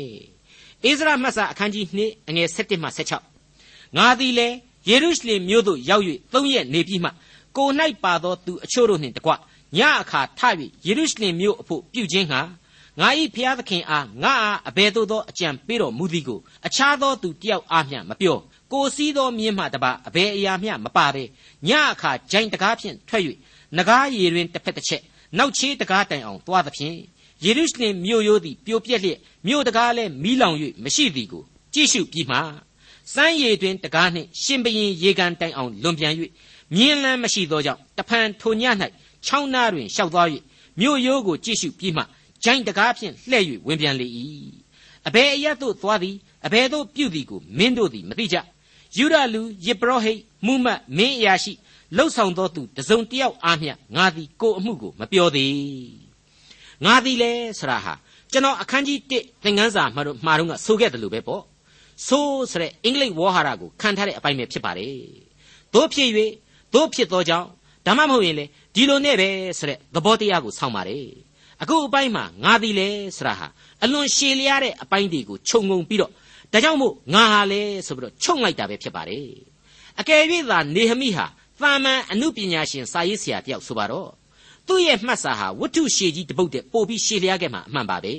[0.86, 2.90] ။အိစရာမှတ်စာအခန်းကြီး2အငယ်7မှ
[3.38, 4.56] 16ငါသည်လည်း
[4.90, 7.10] ယေရုရှလင်မြို့သို့ရောက်၍သုံးရက်နေပြီးမှ
[7.58, 7.68] ကို၌
[8.04, 9.32] ပါသောသူအချို့တို့နှင့်တကွ
[9.78, 10.42] ညအခါထ၍
[10.86, 12.42] ယေရုရှလင်မြို့အဖို့ပြုခြင်းဟာ
[13.00, 18.38] ငါ၏ဖျားသခင်အားငါအားအဘယ်သို့သောအကြံပေးတော်မူသည်ကိုအခြားသောသူတယောက်အားမျှမပြော
[18.72, 21.24] ကိုစည်းသောမြင်းမှတပါအဘယ်အရာမျှမပါဘဲ
[21.68, 23.24] ညအခါဂျိုင်တကားဖြင့်ထွက်၍
[23.78, 25.02] နဂါးရည်တွင်တစ်ဖက်တစ်ချက်
[25.38, 26.98] နောက်ချေးတကားတိုင်အောင်သွားသဖြင့်
[27.44, 32.38] ယေရုရှလင်မြို့ရိုးသည်ပြိုပြက်လျက်မြို့တကားလည်းမီးလောင်၍မရှိသည်ကိုကြည့်ရှုပြီးမှ
[33.14, 36.14] စမ်းရည်တွင်တကားနှင့်ရှင်ဘရင်ရေကန်တိုင်အောင်လွန်ပြန်၍
[36.76, 38.64] မြင်းလန်းမရှိသောကြောင့်တဖန်ထိုည၌
[39.26, 40.28] ချောင်းနာတွင်ရှောက်သွား၍
[40.80, 42.04] မြို့ရိုးကိုကြည့်ရှုပြီးမှ
[42.44, 44.08] ဂျိုင်းတကားဖြင့်လှဲ့၍ဝင်ပြန်လေ၏
[45.08, 46.16] အဘယ်အရတ်သို့သွားသည်
[46.46, 48.38] အဘယ်သို့ပြုသည်ကိုမင်းတို့သည်မသိကြ
[48.98, 51.54] ယူရလူယေပရောဟိတ်မူမတ်မင်းအရာရှိ
[51.98, 56.04] လှုပ်ဆောင်သောသူတစုံတယောက်အားမျှငါသည်ကိုအမှုကိုမပြောသေး
[56.86, 57.94] ငါသည်လေဆရာဟာ
[58.32, 61.44] ကျွန်တော်အခန်းကြီး1သင်ခန်းစာမှာတော့မှာတော့ကဆိုခဲ့တယ်လို့ပဲပေါ့
[62.08, 64.96] ဆိုးဆိုတဲ့အင်္ဂလိပ်ဝေါ်ဟာရကိုခံထားတဲ့အပိုင်းပဲဖြစ်ပါတယ်
[65.74, 66.10] တို့ဖြစ်၍
[66.74, 67.48] တို့ဖြစ်သောကြောင့်
[67.86, 68.46] ဒါမှမဟုတ်ရင်လေ
[68.76, 71.08] ဒီလိုနဲ့ပဲဆိုတဲ့သဘောတရားကိုဆောင်းပါတယ်
[71.62, 73.48] အခုအပိုင်းမှာငါသည်လေဆရာဟာ
[73.84, 76.12] အလွန်ရှည်လျားတဲ့အပိုင်းတွေကိုခြုံငုံပြီးတော့
[76.54, 79.28] ဒါကြောင့်မို့ငါဟာလေဆိုပြီးတော့ချုပ်လိုက်တာပဲဖြစ်ပါတယ်
[80.00, 81.26] အကယ်၍သာနေဟမိဟာ
[81.62, 84.10] သာမန်အမှုပညာရှင်စာရေးဆရာတယောက်ဆိုပါတော့
[84.68, 88.14] သူ့ရဲ့မှတ်စာဟာဝတ္ထုရှည်ကြီးတစ်ပုဒ်တည်းပို့ပြီးရှည်လျားခဲ့မှာအမှန်ပါပဲ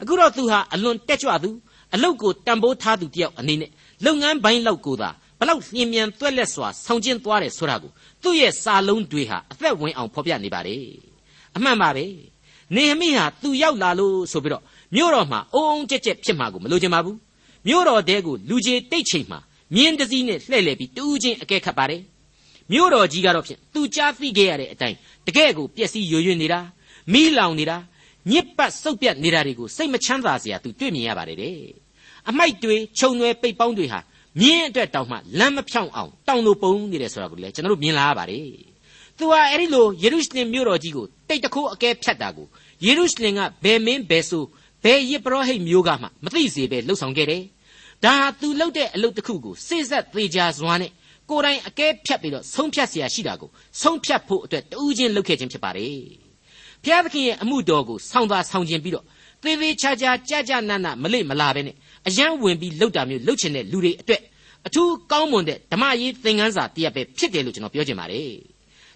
[0.00, 1.50] အခုတော့သူဟာအလွန်တက်ကြွသူ
[1.94, 3.70] အလုတ်ကိုတန်ဖိုးထားသူတယောက်အနေနဲ့
[4.04, 7.90] လုပ်ငန်းပိုင်းလောက်ကိုသာဘလောက်လျင်မြန်သွက်လက်စွာဆောင်ကျဉ်သွားတယ်ဆိုတာကို
[8.22, 10.84] သူ့ရဲ့စာလုံးတွေဟာအသက်ဝင်အောင်ဖော်ပြနေပါတယ်
[11.56, 12.04] အမှန်ပါပဲ
[12.74, 14.62] နေဟမိဟာသူရောက်လာလို့ဆိုပြီးတော့
[14.94, 17.16] မြို့တော်မှာအုံအုံကြက်ကြက်ဖြစ်မှာကိုမလိုချင်ပါဘူး
[17.66, 19.40] မြို့တော်တဲကိုလူကြီးတိတ်ချိန်မှာ
[19.74, 22.02] မြင်းတစည်းနဲ့လှည့်လည်ပြီးတူးချင်းအကဲခတ်ပါတယ်
[22.72, 24.96] မြို့တော်ကြီးကတော့ဖြင့်သူကြားသိခဲ့ရတဲ့အတိုင်း
[25.26, 26.60] တကယ့်ကိုပျက်စီးယွယွနေတာ
[27.12, 27.76] မီးလောင်နေတာ
[28.30, 31.54] ညစ်ပတ်စုပ်ပြတ်နေတာတွေကိုစိတ်မချမ်းသာစရာသူတွေ့မြင်ရပါတယ်တဲ့
[32.28, 34.00] အမိုက်တွေခြုံွယ်ပိတ်ပေါင်းတွေဟာ
[34.40, 38.46] မြင်းအတွက်တောင်မှလမ်းမဖြောင်းအောင်တောင်လိုပုံနေတယ်ဆိုတာကိုလည်းကျွန်တော်တို့မြင်လာရပါတယ်
[39.18, 42.46] သူဟာအဲ့ဒီလိုယေရုရှလင်မြို့တော်ကြီးကိုတိတ်တခိုးအကဲဖြတ်တာကို
[42.84, 44.44] ယေရုရှလင်ကဘယ်မင်းဘယ်ဆို
[44.83, 47.43] ဘယ်ယေပရောဟိတ်မျိုးကမှမသိစေပဲလှုပ်ဆောင်ခဲ့တယ်
[48.03, 50.91] ဒါဟာသူလှုပ်တဲ့အလုပ်တစ်ခုကိုစိစက်သေးကြစွာနဲ့
[51.29, 53.49] ကိုယ်တိုင်အကဲဖြတ်ပြီးတော့ဆုံးဖြတ်เสียရှိတာကို
[53.81, 55.97] ဆုံးဖြတ်ဖို့အတွက်တူးချင်းလုပ်ခဲ့ခြင်းဖြစ်ပါတယ်
[56.83, 59.05] ဘုရားသခင်ရဲ့အမှုတော်ကိုဆောင်းသာဆောင်းခြင်းပြီးတော့
[59.43, 61.75] သေသေးချာချာကြာကြာနာနာမလိမလာပဲနဲ့
[62.07, 64.21] အယံဝင်ပြီးလှုပ်တာမျိုးလှုပ်ချင်တဲ့လူတွေအတွက်
[64.67, 68.31] အထူးကောင်းမွန်တဲ့ဓမ္မရေးသင်ခန်းစာတရက်ပဲဖြစ်တယ်လို့ကျွန်တော်ပြောချင်ပါတယ်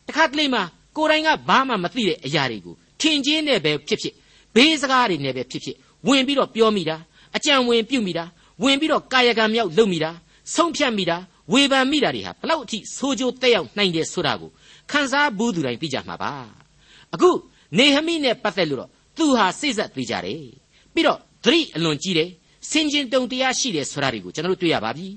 [0.08, 0.64] တခါတလေမှာ
[0.98, 4.14] ကိုယ်တိုင်ကဘာမှမသိတဲ့အရာတွေကိုထင်ချင်းနဲ့ပဲဖြစ်ဖြစ်
[4.55, 5.77] ဘေးစကားတွေနဲ့ပဲဖြစ်ဖြစ်
[6.09, 6.97] ဝင်ပြီးတော့ပြောမိတာ
[7.37, 8.25] အကြံဝင်ပြုမိတာ
[8.63, 10.11] ဝင်ပြီးတော့ကာယကံမြောက်လုပ်မိတာ
[10.55, 11.17] ဆုံးဖြတ်မိတာ
[11.53, 14.51] ဝေဖန်မိတာတွေဟာဘလောက်အထိဆိုးကျိုးတက်ရောက်နိုင်တယ်ဆိုတာကို
[14.91, 16.33] ခန်းစားဘူးသူတိုင်းသိကြမှာပါ
[17.15, 17.31] အခု
[17.79, 20.43] နေဟမိနဲ့ပတ်သက်လို့တော့သူဟာစိတ်ဆက်သိကြတယ်
[20.95, 22.31] ပြီးတော့သတိအလွန်ကြီးတယ်
[22.71, 25.09] စင်ကျင်တုံတရားရှိတယ်ဆိုတာတွေကိုကျွန်တော်တို့တွေ့ရပါပြီ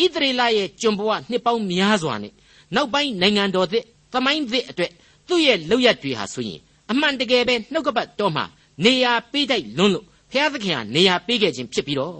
[0.00, 2.32] ဣသရေလရဲ့ကျွန်ဘဝနှစ်ပေါင်းများစွာနဲ့
[2.74, 4.92] နောက်ပိုင်းနိုင်ငံတော်သစ်သမိုင်းသစ်အတွက်
[5.28, 8.44] သူ့ရဲ့လောက်ရတွေဟာဆိုရင်အမှန်တကယ်ပဲနှုတ်ကပတ်တော်မှာ
[8.84, 12.18] နေရာပေးတိုက်လွန်းလို့ဘုရားသခင်ဟာနေရာပေးခဲ့ခြင်းဖြစ်ပြီးတော့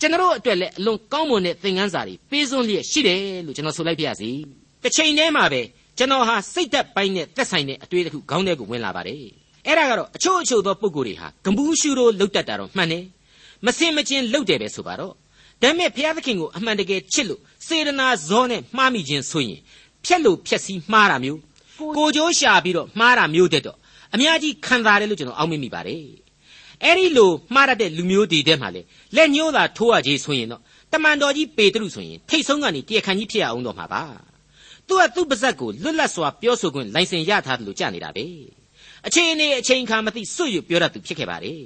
[0.00, 4.30] ကျွန်တော်အတွက်လည်းအလွန်ကောင်းမွန်တဲ့သင်ခန်းစာတွေပေးစွန်းလျက်ရှိတယ်လို့ကျွန်တော်ဆိုလိုက်ပါရစေ
[4.82, 5.62] တစ်ချိန်တည်းမှာပဲ
[5.98, 9.18] ကျွန်တော်ဟာစိတ်သက်ပိုင်းနဲ့သက်ဆိုင်တဲ့အတွေ့အကြုံခေါင်းထဲကိုဝင်လာပါတယ်
[9.66, 13.04] အဲ့ဒါကတော့အချို့အချို့သောပုံကိုယ်တွေဟာဂမှုရှုလို့လုတ်တတ်တာတော့မှန်တယ်
[13.66, 15.12] မစင်မချင်းလုတ်တယ်ပဲဆိုပါတော့
[15.62, 19.60] ဒါပေမဲ့ဘုရားသခင်ကိုအမှန်တကယ်ချစ်လို့စေတနာဇောနဲ့မှားမိခြင်းဆိုရင်
[20.04, 21.40] ဖြက်လို့ဖြက်စီးမှားတာမျိုး
[21.96, 23.76] ကိုကြိုးရှာပြီးတော့မှားတာမျိုးတဲ့တော့
[24.14, 26.04] အများကြီးခံစားတယ်လို့ကျွန်တော်အောက်မေ့မိပါတယ်
[26.82, 28.82] အဲ့ဒီလိုမှားရတဲ့လူမျိုးတွေထဲမှာလေ
[29.16, 34.02] လက်ညှိုးသာထိုးရကြီးဆိုရင်တော့တမန်တော်ကြီးပေတရုဆိုရင်ထိတ်ဆုံးကနေတရားခံကြီးဖြစ်ရအောင်တော့မှာပါ
[34.88, 38.26] သူကသူ့ပါဇက်ကိုလွတ်လပ်စွာပြောဆိုခွင့်လိုင်စင်ရထားတယ်လို့ကြားနေတာပဲ
[39.06, 41.62] အချိန်နဲ့အချိန်ခါမသိစွတ်ရွပြောတတ်သူဖြစ်ခဲ့ပါတယ်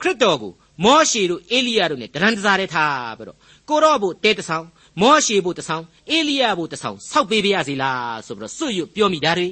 [0.00, 0.52] ခရစ်တော်ကို
[0.84, 3.38] မောရှေတို့အေလိယတို့နဲ့တရံတစားတဲ့ထားပြီးတော့
[3.68, 4.66] ကိုရော့ဖို့တဲတဆောင်
[5.00, 9.48] မောရှေဖို့တဆောင်အေလိယဖို့တဆောင်ဆောက်ပေးပါရစေလားဆိုပြီးတော့စွတ်ရွပြောမိတာတွေ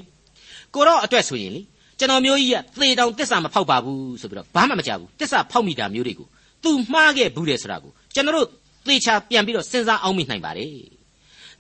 [0.75, 1.63] ကိုရော့အတွက်ဆိုရင်လေ
[1.99, 6.27] ကျွန်တော်မျိုးကြီးကသေတောင်တစ္ဆာမဖောက်ပါဘူးဆိုပြီးတော့ဘာမှမကြဘူးတစ္ဆာဖောက်မိတာမျိုးတွေကို
[6.63, 8.47] သူမှားခဲ့ဘူးတယ်ဆိုတာကိုကျွန်တော်တို့
[8.87, 10.73] သေချာပြန်ပြီးတော့စဉ်းစားအောင်မိနိုင်ပါတယ်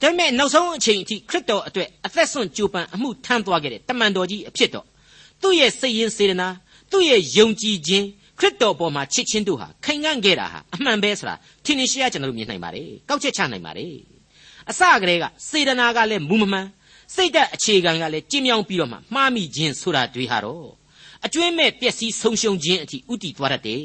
[0.01, 4.87] ဒါပေမဲ့နောက်ဆုံးအချိန်အထိခရစ်တော်အတွက်အသက်ဆွန့်ကြိုးပမ်းအမှုထမ်းသွားခဲ့တဲ့တမန်တော်ကြီးအဖြစ်တော့
[5.43, 6.49] သူ့ရဲ့စိတ်ရင်းစေတနာ
[6.91, 8.07] သူ့ရဲ့ယုံကြည်ခြင်း
[8.39, 13.95] ခရစ်တော်ပေါ်မှာချစ်ချင်းတို့ဟာခိုင်ခံ့ခဲ့တာဟာအမှန်ပဲဆိုတာထင်ရှားကျွန်တော်တို့မြင်နိုင်ပါတယ်ကောက်ချက်ချနိုင်ပါတယ်
[14.71, 16.67] အစကတည်းကစေတနာကလည်းမူမမှန်
[17.15, 20.69] စိတ်သက်အခြေခံကလည်းကျင်းမြောင်းပြီးတော့မှမှားမိခြင်းဆိုတာတွေဟာတော့
[21.25, 23.83] အကျွင်းမဲ့ပျက်စီးဆုံးရှုံးခြင်းအထိဥတီသွားတတ်တယ်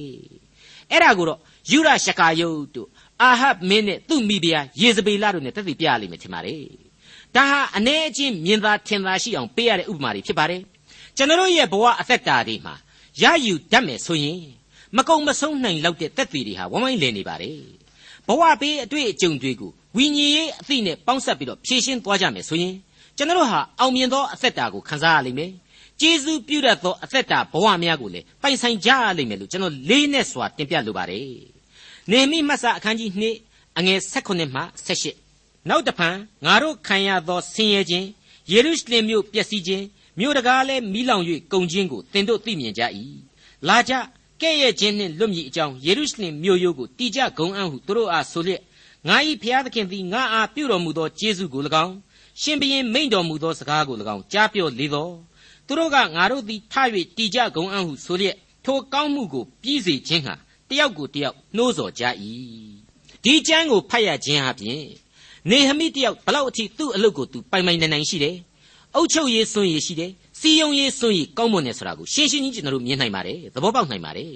[0.91, 1.39] အဲ့ဒါကိုတော့
[1.71, 2.89] ယူရရှကာယုတ်တို့
[3.21, 6.63] အာဟပ်မင်းနဲ့သူ့မိဖုရားယေဇဗေလတို့နဲ့တက်သိပြရလိမ့်မယ်ထင်ပါတယ်
[7.35, 10.61] ဒါဟာအ ਨੇ အချင်းမြင်သာထင်သာရှိအောင်ပေးရတဲ့ဥပမာတွေဖြစ်ပါတယ်
[11.17, 12.75] ကျွန်တော်ရဲ့ဘဝအသက်တာတွေမှာ
[13.21, 14.41] ရယူတတ်မယ်ဆိုရင်
[14.97, 17.57] မကုံမဆုံးနိုင်လောက်တဲ့သက်သေတွေဟာဝမ်းဝိုင်းလည်နေပါတယ်
[18.27, 22.75] ဘဝပေးအတွေ့အကြုံတွေကိုဝိညာဉ်ရေးအသိနဲ့ပေါင်းစပ်ပြီးတော့ဖြည့်ရှင်းသွားကြမယ်ဆိုရင်
[23.17, 25.51] ကျွန်တော်ဟာအောင်မြင်သောအသက်တာကိုခံစားရလိမ့်မယ်
[25.99, 31.27] ကျေးဇူးပြုတတ်သောအသက်တာဘဝများကိုလည်းပိုင်ဆိုင်ကြရလိမ့်မယ်လို့ကျွန်တော်လေးနဲ့စွာတင်ပြလိုပါတယ်
[32.11, 34.61] နေမိမတ်စာအခန်းကြီး2အငယ်16မှ
[35.13, 38.07] 18နောက်တဖန်ငါတို့ခံရသောဆင်းရဲခြင်း
[38.51, 39.85] ယေရုရှလင်မြို့ပျက်စီးခြင်း
[40.19, 42.83] မြို့တကားလည်းမီးလောင်၍ကုန်ခြင်းကိုသင်တို့သိမြင်ကြ၏
[43.67, 43.93] လာကြ
[44.41, 48.61] ကဲ့ရဲ့ခြင်းနှင့်လွတ်မြေအကြောင်းယေရုရှလင်မြို့ရိုးကိုတိကျဂုံအံ့ဟုသူတို့အားဆိုလျက်
[49.07, 51.95] ငါ၏ဖျားသခင်သည်ငါအားပြုတော်မူသောကျေးဇူးကို၎င်း
[52.41, 55.09] ရှင်ဘရင်မိန့်တော်မူသောစကားကို၎င်းကြားပြောလေသော
[55.67, 56.73] သူတို့ကငါတို့သည်ထ၍
[57.17, 60.33] တိကျဂုံအံ့ဟုဆိုလျက်ထိုကောင်းမှုကိုပြီးစေခြင်းဟာ
[60.69, 62.03] တယောက်ကိုတယောက်နှိုးဆော်ကြ၏
[63.23, 64.81] ဒီကျမ်းကိုဖတ်ရခြင်းအပြင်
[65.49, 68.35] နေဟမိတယောက်ဘလောက်အထိသူ့အလုပ်ကိုသူပိုင်ပိုင်နိုင်နိုင်ရှိတယ်
[68.95, 74.33] အုတ်ချုပ်ရေးစွန့်ရည်ရှိတယ်စီယုံရေးစွန့်ရည်ကောင်းမွန်တယ်ဆိုတာကိုရှင်းရှင်းကြီးကျွန်တော်တို့မြင်နိုင်ပါတယ်သဘောပေါက်နိုင်ပါတယ်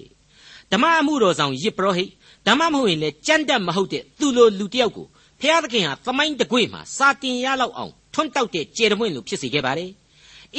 [0.72, 2.12] ဓမ္မအမှုတော်ဆောင်ယစ်ပရောဟိတ်
[2.48, 5.08] ဓမ္မမဟုတ်ရင်လည်းကြမ်းတတ်မဟုတ်တဲ့သူလိုလူတယောက်ကို
[5.42, 9.92] ဖျားသခင်ဟာသမိုင်းတကွေ့မှာစာတင်ရလောက်အောင်ထွန်းတောက်တဲ့ကြယ်တပွင့်လိုဖြစ်စေခဲ့ပါတယ်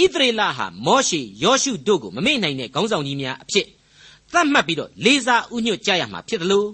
[0.01, 3.67] ဣသရေလဟာမောရှေယောရှုတို့ကိုမမေ့နိုင်တဲ့ခေါင်းဆောင်ကြီးများအဖြစ်
[4.33, 6.69] သတ်မှတ်ပြီးတော့လေးစားဥညွတ်ကြရမှာဖြစ်တယ်လို့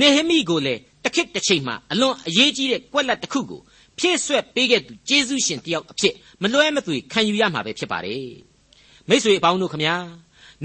[0.00, 3.60] နေဟမိကိုလည်းတခစ်တစ်ချိန်မှာအလွန်အရေးကြီးတဲ့ကွက်လက်တစ်ခုကို
[3.98, 8.26] ဖြည့်ဆွက်ပေးခဲ့သူကျေးဇူးရှင်တယောက်အဖြစ်မလွဲမသွေခံယူရမှာပဲဖြစ်ပါတယ်
[9.08, 9.94] မိတ်ဆွေအပေါင်းတို့ခမညာ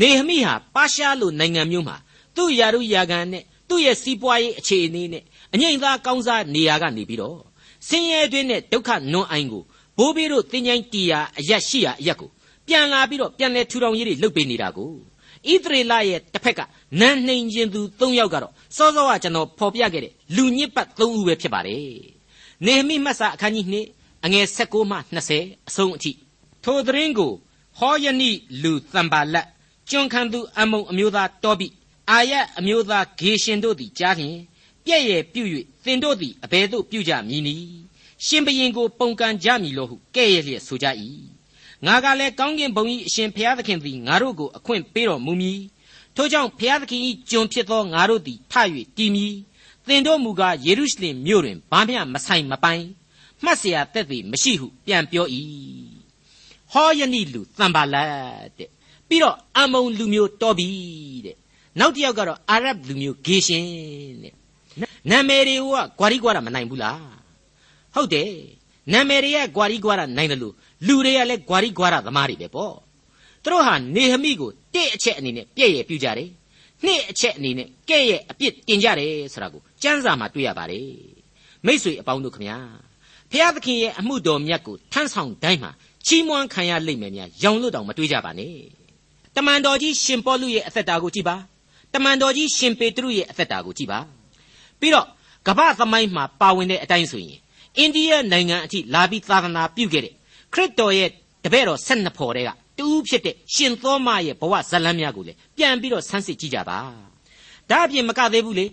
[0.01, 1.95] နေဟမိဟာပါရှားလိုနိုင်ငံမျိုးမှာ
[2.35, 7.39] သူ့ယာရုယာကန်နဲ့သူ့ရဲ့စီးပွားရေးအခြေအနေနဲ့ အငိမ့်သားကောင်းစားနေရာကနေပြီးတော့
[7.87, 9.63] ဆင်းရဲတွင်းနဲ့ဒုက္ခနွမ်းအိုင်ကို
[9.97, 12.29] ဘိုးဘေးတို့တင်ញိုင်းတီယာအရက်ရှိရာအရက်ကို
[12.67, 14.91] ပြန်လာပြီးတော့ပြန်လဲထူထောင်ရေးတွေလုပ်ပေးနေတာကို
[15.51, 16.59] ဣသရေလရဲ့တစ်ဖက်က
[16.99, 21.81] နန်းနှိမ်ခြင်းသူ၃ယောက်ကတော့စောစောကကျွန်တော်ဖော်ပြခဲ့တဲ့လူညစ်ပတ်၃ဦးပဲဖြစ်ပါတယ်
[22.65, 24.97] နေမိမှတ်စာအခန်းကြီး2အငယ်16မှ
[25.33, 26.11] 20အဆုံးအထိ
[26.63, 27.31] ထိုသတင်းကို
[27.79, 28.31] ဟောယနိ
[28.63, 29.47] လူသံပါလတ်
[29.89, 31.67] ကျွန်းခံသူအမုံအမျိုးသားတောပိ
[32.11, 34.37] အာရအမျိုးသားဂေရှင်တို့သည်ကြားလျင်
[34.86, 35.42] ပြည့်ရဲ့ပြု၍
[35.84, 37.66] သင်တို့သည်အဘယ်သို့ပြုကြမည်နည်း
[38.26, 40.86] ရှင်ဘရင်ကိုပုန်ကန်ကြမည်လို့ဟုကဲ့ရဲ့လျက်ဆိုကြ၏
[41.86, 45.60] ငါကလည်းကောင်းကင်ဘုံ၏အရှင်ဘုရားသခင်သည်ငါတို့ကိုအခွင့်ပေးတော်မူမည်
[46.16, 48.54] ထို့ကြောင့်ဘုရားသခင်၏ကျွန်ဖြစ်သောငါတို့သည်ထ၍
[48.96, 49.34] တည်မည်
[49.86, 52.84] သင်တို့မူကားယေရုရှလင်မြို့တွင်ဘာမျှမဆိုင်မပိုင်
[53.44, 55.26] မှတ်เสียသက်သည်မရှိဟုပြန်ပြော၏
[56.72, 58.70] ဟောယနိလူသံပါလတ်တဲ့
[59.08, 60.68] ပြီးတော့အမုံလူမျိုးတော်ပြီ
[61.26, 61.36] တဲ့
[61.78, 63.64] နောက်တစ်ယောက်ကတော့အာရဗ်လူမျိုးဂေရှင်
[64.22, 64.34] တဲ့
[65.11, 67.01] နာမည်တွေကကွာရီကွာတာမနိုင်ဘူးလား
[67.95, 68.31] ဟုတ်တယ်
[68.93, 70.53] နာမည်တွေကကွာရီကွာတာနိုင်တယ်လို့
[70.87, 72.73] လူတွေကလည်းကွာရီကွာတာသမားတွေပဲပေါ့
[73.43, 76.29] သူတို့ဟာနေဟမိကိုတစ်အချက်အနေနဲ့ပြည့်ရပြူကြတယ်
[76.85, 80.89] နှစ်အချက်အနေနဲ့ကဲ့ရဲ့အပြစ်တင်ကြတယ်ဆိုတာကိုကျမ်းစာမှာတွေ့ရပါတယ်
[81.65, 82.57] မိษွေအပေါင်းတို့ခမညာ
[83.31, 85.71] ဖျားသခင်ရဲ့အမှုတော်မြတ်ကိုထမ်းဆောင်တိုင်းမှာ
[86.05, 88.55] ချီးမွမ်းခံရလိမ့်မယ်များရောင်လို့တောင်မတွေးကြပါနဲ့
[89.35, 91.35] တမန်တော်ကြီးရှင်ပေါလုရဲ့အသက်တာကိုကြည့်ပါ
[91.93, 93.99] တမန်တော်ကြီးရှင်ပေတရုရဲ့အသက်တာကိုကြည့်ပါ
[94.79, 95.07] ပြီးတော့
[95.47, 97.39] ကမ္ဘာသမိုင်းမှာပါဝင်တဲ့အတိုင်းဆိုရင်
[97.77, 100.13] အိန္ဒိယနိုင်ငံအထိလာပြီးသာသနာပြုခဲ့တဲ့
[100.53, 101.09] ခရစ်တော်ရဲ့
[101.43, 106.77] တပည့်တော်၁၂ဖော်တဲ့ကတူးဖြစ်တဲ့ရှင်သောမရဲ့ဘဝဇလန်းများကိုလည်းပြန်ပြီးတော့ဆန်းစစ်ကြည့်ကြပါ
[107.69, 108.65] ဒါအပြင်မကသေးဘူးလေ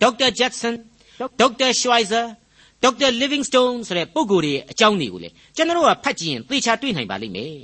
[0.00, 0.74] ဒေါက်တာဂျက်ဆန်
[1.40, 2.20] ဒေါက်တာရှွိုင်ဇာ
[2.82, 7.54] ဒေါက်တာလီဗင်းစတုန်းဆိုတဲ့ပုဂ္ဂိုလ်တွေရဲ့အကြောင်းတွေကိုလေကျွန်တော်တို့ကဖတ်ကြည့်ရင်သေချာတွေ့နိုင်ပါလိမ့်မယ်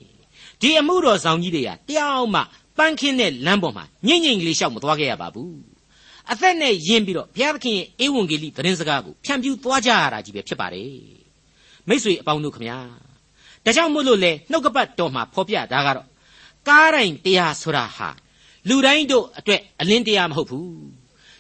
[0.61, 2.41] ဒီအမှုတော်ဆောင်ကြီးတွေကတယောက်မှ
[2.79, 5.72] ပန်းခင်းတဲ့လမ်းပေါ်မှာညင်ညင်လေးလျှောက်မသွားခဲ့ရပါဘူး
[6.31, 10.93] အသက်နဲ့ယဉ်ပြီးတော့ဘုရားသခင်ရဲ့ဧဝံဂေလိသတင်းစကားကိုဖြန့်ဖြူးသွားကြရတာကြီးပဲဖြစ်ပါတယ်
[11.89, 12.79] မိ쇠အပေါင်းတို့ခမညာ
[13.65, 16.07] ဒါကြောင့်မို့လို့လေနှုတ်ကပတ်တော်မှာဖော်ပြတာကတော့
[16.69, 18.09] ကားတိုင်းတရားဆိုတာဟာ
[18.69, 20.73] လူတိုင်းတို့အတွက်အလင်းတရားမဟုတ်ဘူး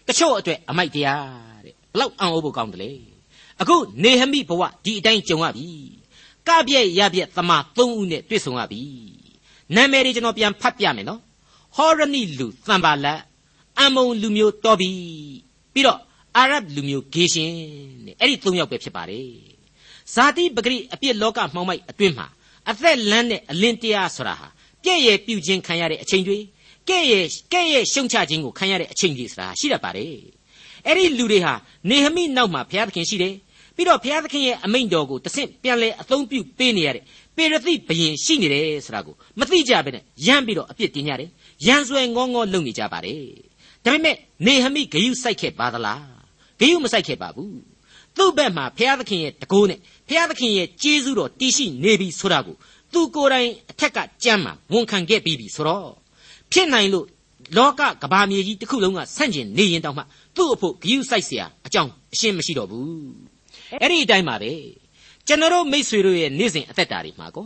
[0.06, 1.26] တချို့အတွက်အမိုက်တရား
[1.64, 2.92] တဲ့ဘလောက်အံ့ဩဖို့ကောင်းတယ်လေ
[3.60, 5.68] အခုနေဟမိဘဝဒီအတိုင်းကြုံရပြီ
[6.48, 8.82] ကပြည့်ရပြည့်သမာသုံးဦးနဲ့တွေ့ဆုံရပြီ
[9.74, 11.20] နာမည်တွေကျွန်တော်ပြန်ဖတ်ပြမယ်နော်
[11.76, 13.20] ဟောရနိလူသံပါလတ်
[13.80, 14.90] အမုံလူမျိုးတော်ပြီ
[15.74, 15.98] ပြီးတော့
[16.36, 17.52] အာရဗ်လူမျိုးဂေရှင်
[18.06, 19.28] တဲ့အဲ့ဒီသုံးယောက်ပဲဖြစ်ပါတယ်
[20.14, 22.26] ဇာတိပဂရိအပြစ်လောကမှောင်မိုက်အတွင်းမှာ
[22.70, 24.48] အသက်လန်းတဲ့အလင်းတရားဆိုတာဟာ
[24.82, 26.38] ပြည့်ရဲ့ပြုခြင်းခံရတဲ့အချိန်တွေ
[26.88, 30.14] ကဲ့ရဲ့ကဲ့ရဲ့ရှုံချခြင်းကိုခံရတဲ့အချိန်တွေဆိုတာရှိတတ်ပါတယ်
[30.86, 31.54] အဲ့ဒီလူတွေဟာ
[31.88, 33.34] နေဟမိနောက်မှာဘုရားသခင်ရှိတယ်
[33.76, 37.04] ပြီးတော့ဘုရားသခင်ရဲ့အမိန့်တော်ကိုတဆင့်ပြန်လဲအသုံးပြုပေးနေရတဲ့
[37.36, 41.30] ပေရသိဘယင်ရှိနေတယ်ဆိုတာကိုမသိကြဘဲနဲ့ရမ်းပြီးတော့အပြစ်တင်ကြတယ်
[41.66, 43.22] ရန်ဆွဲငေါငေါလုပ်နေကြပါတယ်
[43.85, 44.15] ဒါပေမဲ့
[44.45, 46.05] နေဟမိဂယုစိုက်ခဲ့ပါသလား
[46.59, 47.59] ဂယုမစိုက်ခဲ့ပါဘူး
[48.17, 52.55] သူ့ဘက်မှာဘုရားသခင်ရဲ့တကိုးနဲ့ဘုရားသခင်ရဲ့ကျေးဇူးတော်တည်ရှိနေပြီဆိုတာကို
[52.93, 55.89] သူကိုယ်တိုင်အထက်ကကြမ်းမှာဝန်ခံခဲ့ပြီးပြီဆိုတော့
[56.51, 57.05] ဖြစ်နိုင်လို့
[57.57, 60.03] လောကကဘာမြေကြီးတစ်ခုလုံးကဆန့်ကျင်နေရင်တောင်မှ
[60.35, 62.91] သူ့အဖို့ဂယုစိုက်เสียအကြောင်းအရှင်းမရှိတော့ဘူး
[63.81, 64.53] အဲ့ဒီအတိုင်းပါပဲ
[65.27, 67.45] ကျွန်တော်တို့မိษွေတို့ရဲ့နေ့စဉ်အသက်တာတွေမှာကော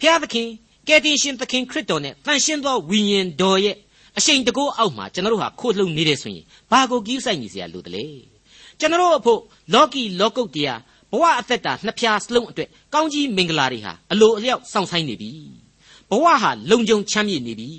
[0.00, 0.48] ဘုရားသခင်
[0.88, 3.76] ကယ်တင်ရှင်သခင်ခရစ်တော်နဲ့တန်ရှင်းသောဝိညာဉ်တော်ရဲ့
[4.18, 8.04] အရှိန်တကောအောက်မှာကျွန်တော်တို့ဟာခိုးလှုံနေတယ်ဆိုရင်ဘာကိုကြီးဆိုင်နေเสียလို့တလဲ
[8.78, 9.40] ကျွန်တော်တို့အဖို့
[9.74, 10.80] လောကီလောကုတ်တရား
[11.12, 15.30] ဘဝအသက်တာနှစ်ဖြာစလုံးအတွက်ကောင်းကြီးမင်္ဂလာတွေဟာအလိုအလျောက်စောင့်ဆိုင်နေပြီ
[16.10, 17.70] ဘဝဟာလုံခြုံချမ်းမြေ့နေပြီ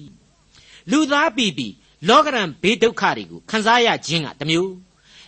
[0.91, 1.67] လူသားပြီပြီ
[2.09, 4.71] လောကရန်ဘေးဒုက္ခတွေကိုခံစားရခြင်းကတမျိုး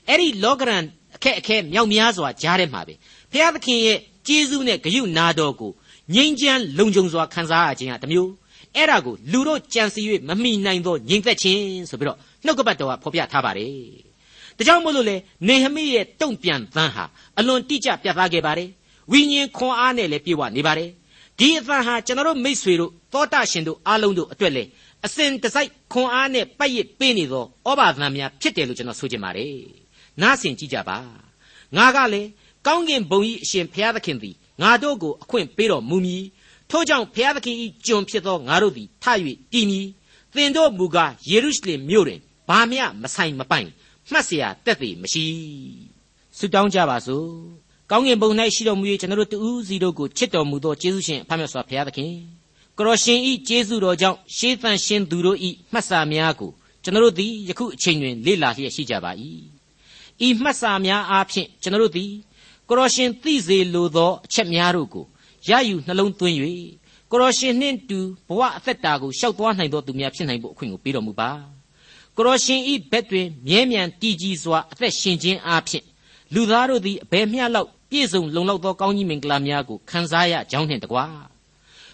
[0.07, 0.83] အဲ့ဒီလောကရန်
[1.15, 2.93] အခက်အခဲမြောက်များစွာကြားထဲမှာပဲ
[3.31, 5.71] ဖျားသခင်ရဲ့ကျေးဇူးနဲ့ဂရုနာတော်ကို
[6.13, 8.31] ငြိမ်းချမ်းလုံခြုံစွာခံစားရခြင်းကတမျိုး
[8.76, 13.72] အဲ့ဒါကိုလူတို့ကြံစီ၍မမိနိုင်သောငြိမ်သက်ခြင်းဆိုပြီးတော့နှုတ်ကပတ်တော်ကဖော်ပြထားပါတယ်
[14.56, 15.16] ဒါကြောင့်မို့လို့လေ
[15.48, 17.04] နေဟမိရဲ့တုံ့ပြန်သန်းဟာ
[17.38, 18.68] အလွန်တိကျပြသခဲ့ပါတယ်
[19.12, 20.90] ဝိညာဉ်ခွန်အားနဲ့လည်းပြည့်ဝနေပါတယ်
[21.38, 24.64] ဒီအသံဟာကျွန်တော်တို့မိษွေတို့သောတာရှင်တို့အားလုံးတို့အတွက်လေ
[25.06, 29.54] အစဉ်တစိုက်ခွန်အားနဲ့ပတ်ရစ်ပေးနေသောဩဘာသံများဖြစ်တယ်လို့ကျွန်တော်ဆိုချင်ပါတယ်
[30.22, 30.98] နားဆင်ကြည့်ကြပါ
[31.76, 32.28] ငါကလည်း
[32.66, 36.24] ကောင်းကင်ဘုံကြီးအရှင်ဘုရားသခင်သည်ငါတို့ကိုအခွင့်ပေးတော်မူမည်
[36.69, 39.05] ထို့ကြောင့်ဘုရားသခင်၏ကျွန်ဖြစ်သောငါတို့သည်ထ၍
[39.53, 39.87] တည်မည်
[40.35, 43.69] သင်တို့မူကားယေရုရှလင်မြို့တွင်ဘာမျှမဆိုင်မပိုင်
[44.11, 45.25] မှတ်เสียတက်သေးမရှိ
[46.37, 47.27] ဆုတောင်းကြပါစို့
[47.91, 52.11] ကောင်းကင်ဘုံ၌ရှိတော်မူ၍ကျွန်တော်တို့တူးစီတို့ကိုချစ်တော်မူသောယေရှုရှင်အဖမြတ်စွာဘုရားသခင်
[52.77, 56.51] ကရောရှင်ဤကျေးဇူးတော်ကြောင့်ရှေးသန့်ရှင်သူတို့ဤမှတ်စာများကို
[56.83, 59.11] ကျွန်တော်တို့သည်ယခုအချိန်တွင်လေ့လာလျက်ရှိကြပါ၏
[60.25, 62.11] ဤမှတ်စာများအားဖြင့်ကျွန်တော်တို့သည်
[62.69, 65.05] ကရောရှင်သိစေလိုသောအချက်များတို့ကို
[65.48, 66.36] ရယူနှလုံးသွင်း၍
[67.10, 67.98] ကရောရှင်နှင့်တူ
[68.28, 71.30] ဘဝအသက်တာကိုရှောက်သွားနိုင်သောသူများဖြစ်နိုင်ဖို့အခွင့်ကိုပေးတော်မူပါ
[72.16, 75.84] ကရောရှင်ဤဘက်တွင်မြဲမြံတည်ကြည်စွာအသက်ရှင်ခြင်းအားဖြင့်
[76.34, 81.28] လူသားတို့သည်အဘယ်မျှလောက်ပြည့်စုံလုံလောက်သောကောင်းကြီးမင်္ဂလာများကိုခံစားရကြောင်းနှင့်တကား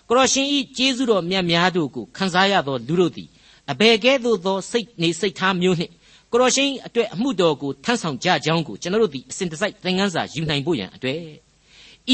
[0.08, 3.28] ကရောရှင်ဤကျေးဇူးတော်မြတ်များတို့ကိုခံစားရသောလူတို့သည်
[3.70, 5.92] အဘယ်ကဲ့သို့သောစိတ်နေစိတ်ထားမျိုးနှင့်
[6.32, 11.20] ကရောရှင်အတွက်အမှုတော်ကိုထမ်းဆောင်ကြကြောင်းကိုကျွန်တော်တို့သည်အစဉ်တစိုက်သင်ခန်းစာယူနိုင်ဖို့ရန်အတွက်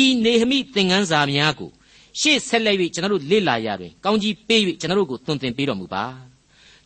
[0.03, 1.70] ဤနေဟမိသင်ခန်းစာများကို
[2.20, 6.05] ရှေ့ဆက်လက်၍ကျွန်တော်တို့လေ့လာရာတွင်ကောင်းကြီးပေး၍ကျွန်တော်တို့ကိုသွန်သင်ပေးတော်မူပါ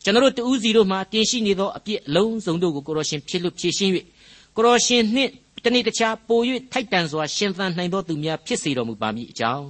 [0.05, 3.93] ကျွန်တော်တို့တူးစီတို့မှတင်ရှိနေသောအပြစ်အလုံးစုံတို့ကိုကိုရောရှင်ဖြစ်လို့ဖြည့်ရှင်း၍
[4.57, 5.31] ကိုရောရှင်နှင့်
[5.65, 6.41] တနေ့တခြားပို၍
[6.73, 9.69] ထိုက်တန်စွာရှင်သန်နိုင်သောသူများဖြစ်စေတော်မူပါမည်အကြောင်း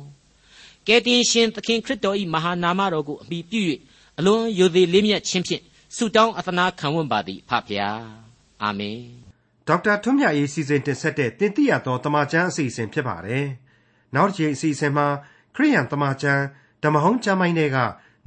[0.87, 3.61] ကယ်တင်ရှင်သခင်ခရစ်တော်၏မဟာနာမတော်ကိုအမိပြု၍
[4.19, 5.63] အလွန်ယိုသေးလေးမြတ်ခြင်းဖြင့်
[5.97, 8.03] ဆုတောင်းအသနာခံဝန်ပါသည်ဖဖျား
[8.63, 9.24] အာမင်
[9.69, 13.47] ဒေါက်တာထွန်းမြတ်ရေးစီစဉ်တင်ဆက်တဲ့တင်ပြတော်တမချန်းအစီအစဉ်ဖြစ်ပါတယ်
[14.15, 15.07] နောက်တစ်ချိန်အစီအစဉ်မှာ
[15.55, 16.43] ခရိယန်တမချန်း
[16.83, 17.79] ဓမ္မဟောင်းကျမ်းပိုင်းတွေက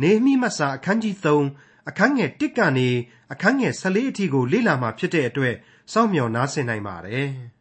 [0.02, 1.16] နေမိမတ်စာအခန်းကြီး
[1.52, 2.90] 3အခန်းငယ်1ကနေ
[3.34, 5.56] အခန်းငယ်14အထိကိုလေ့လာမှာဖြစ်တဲ့အတွက်
[5.94, 7.30] စောင့်မျှော်နားဆင်နိုင်ပါတယ်။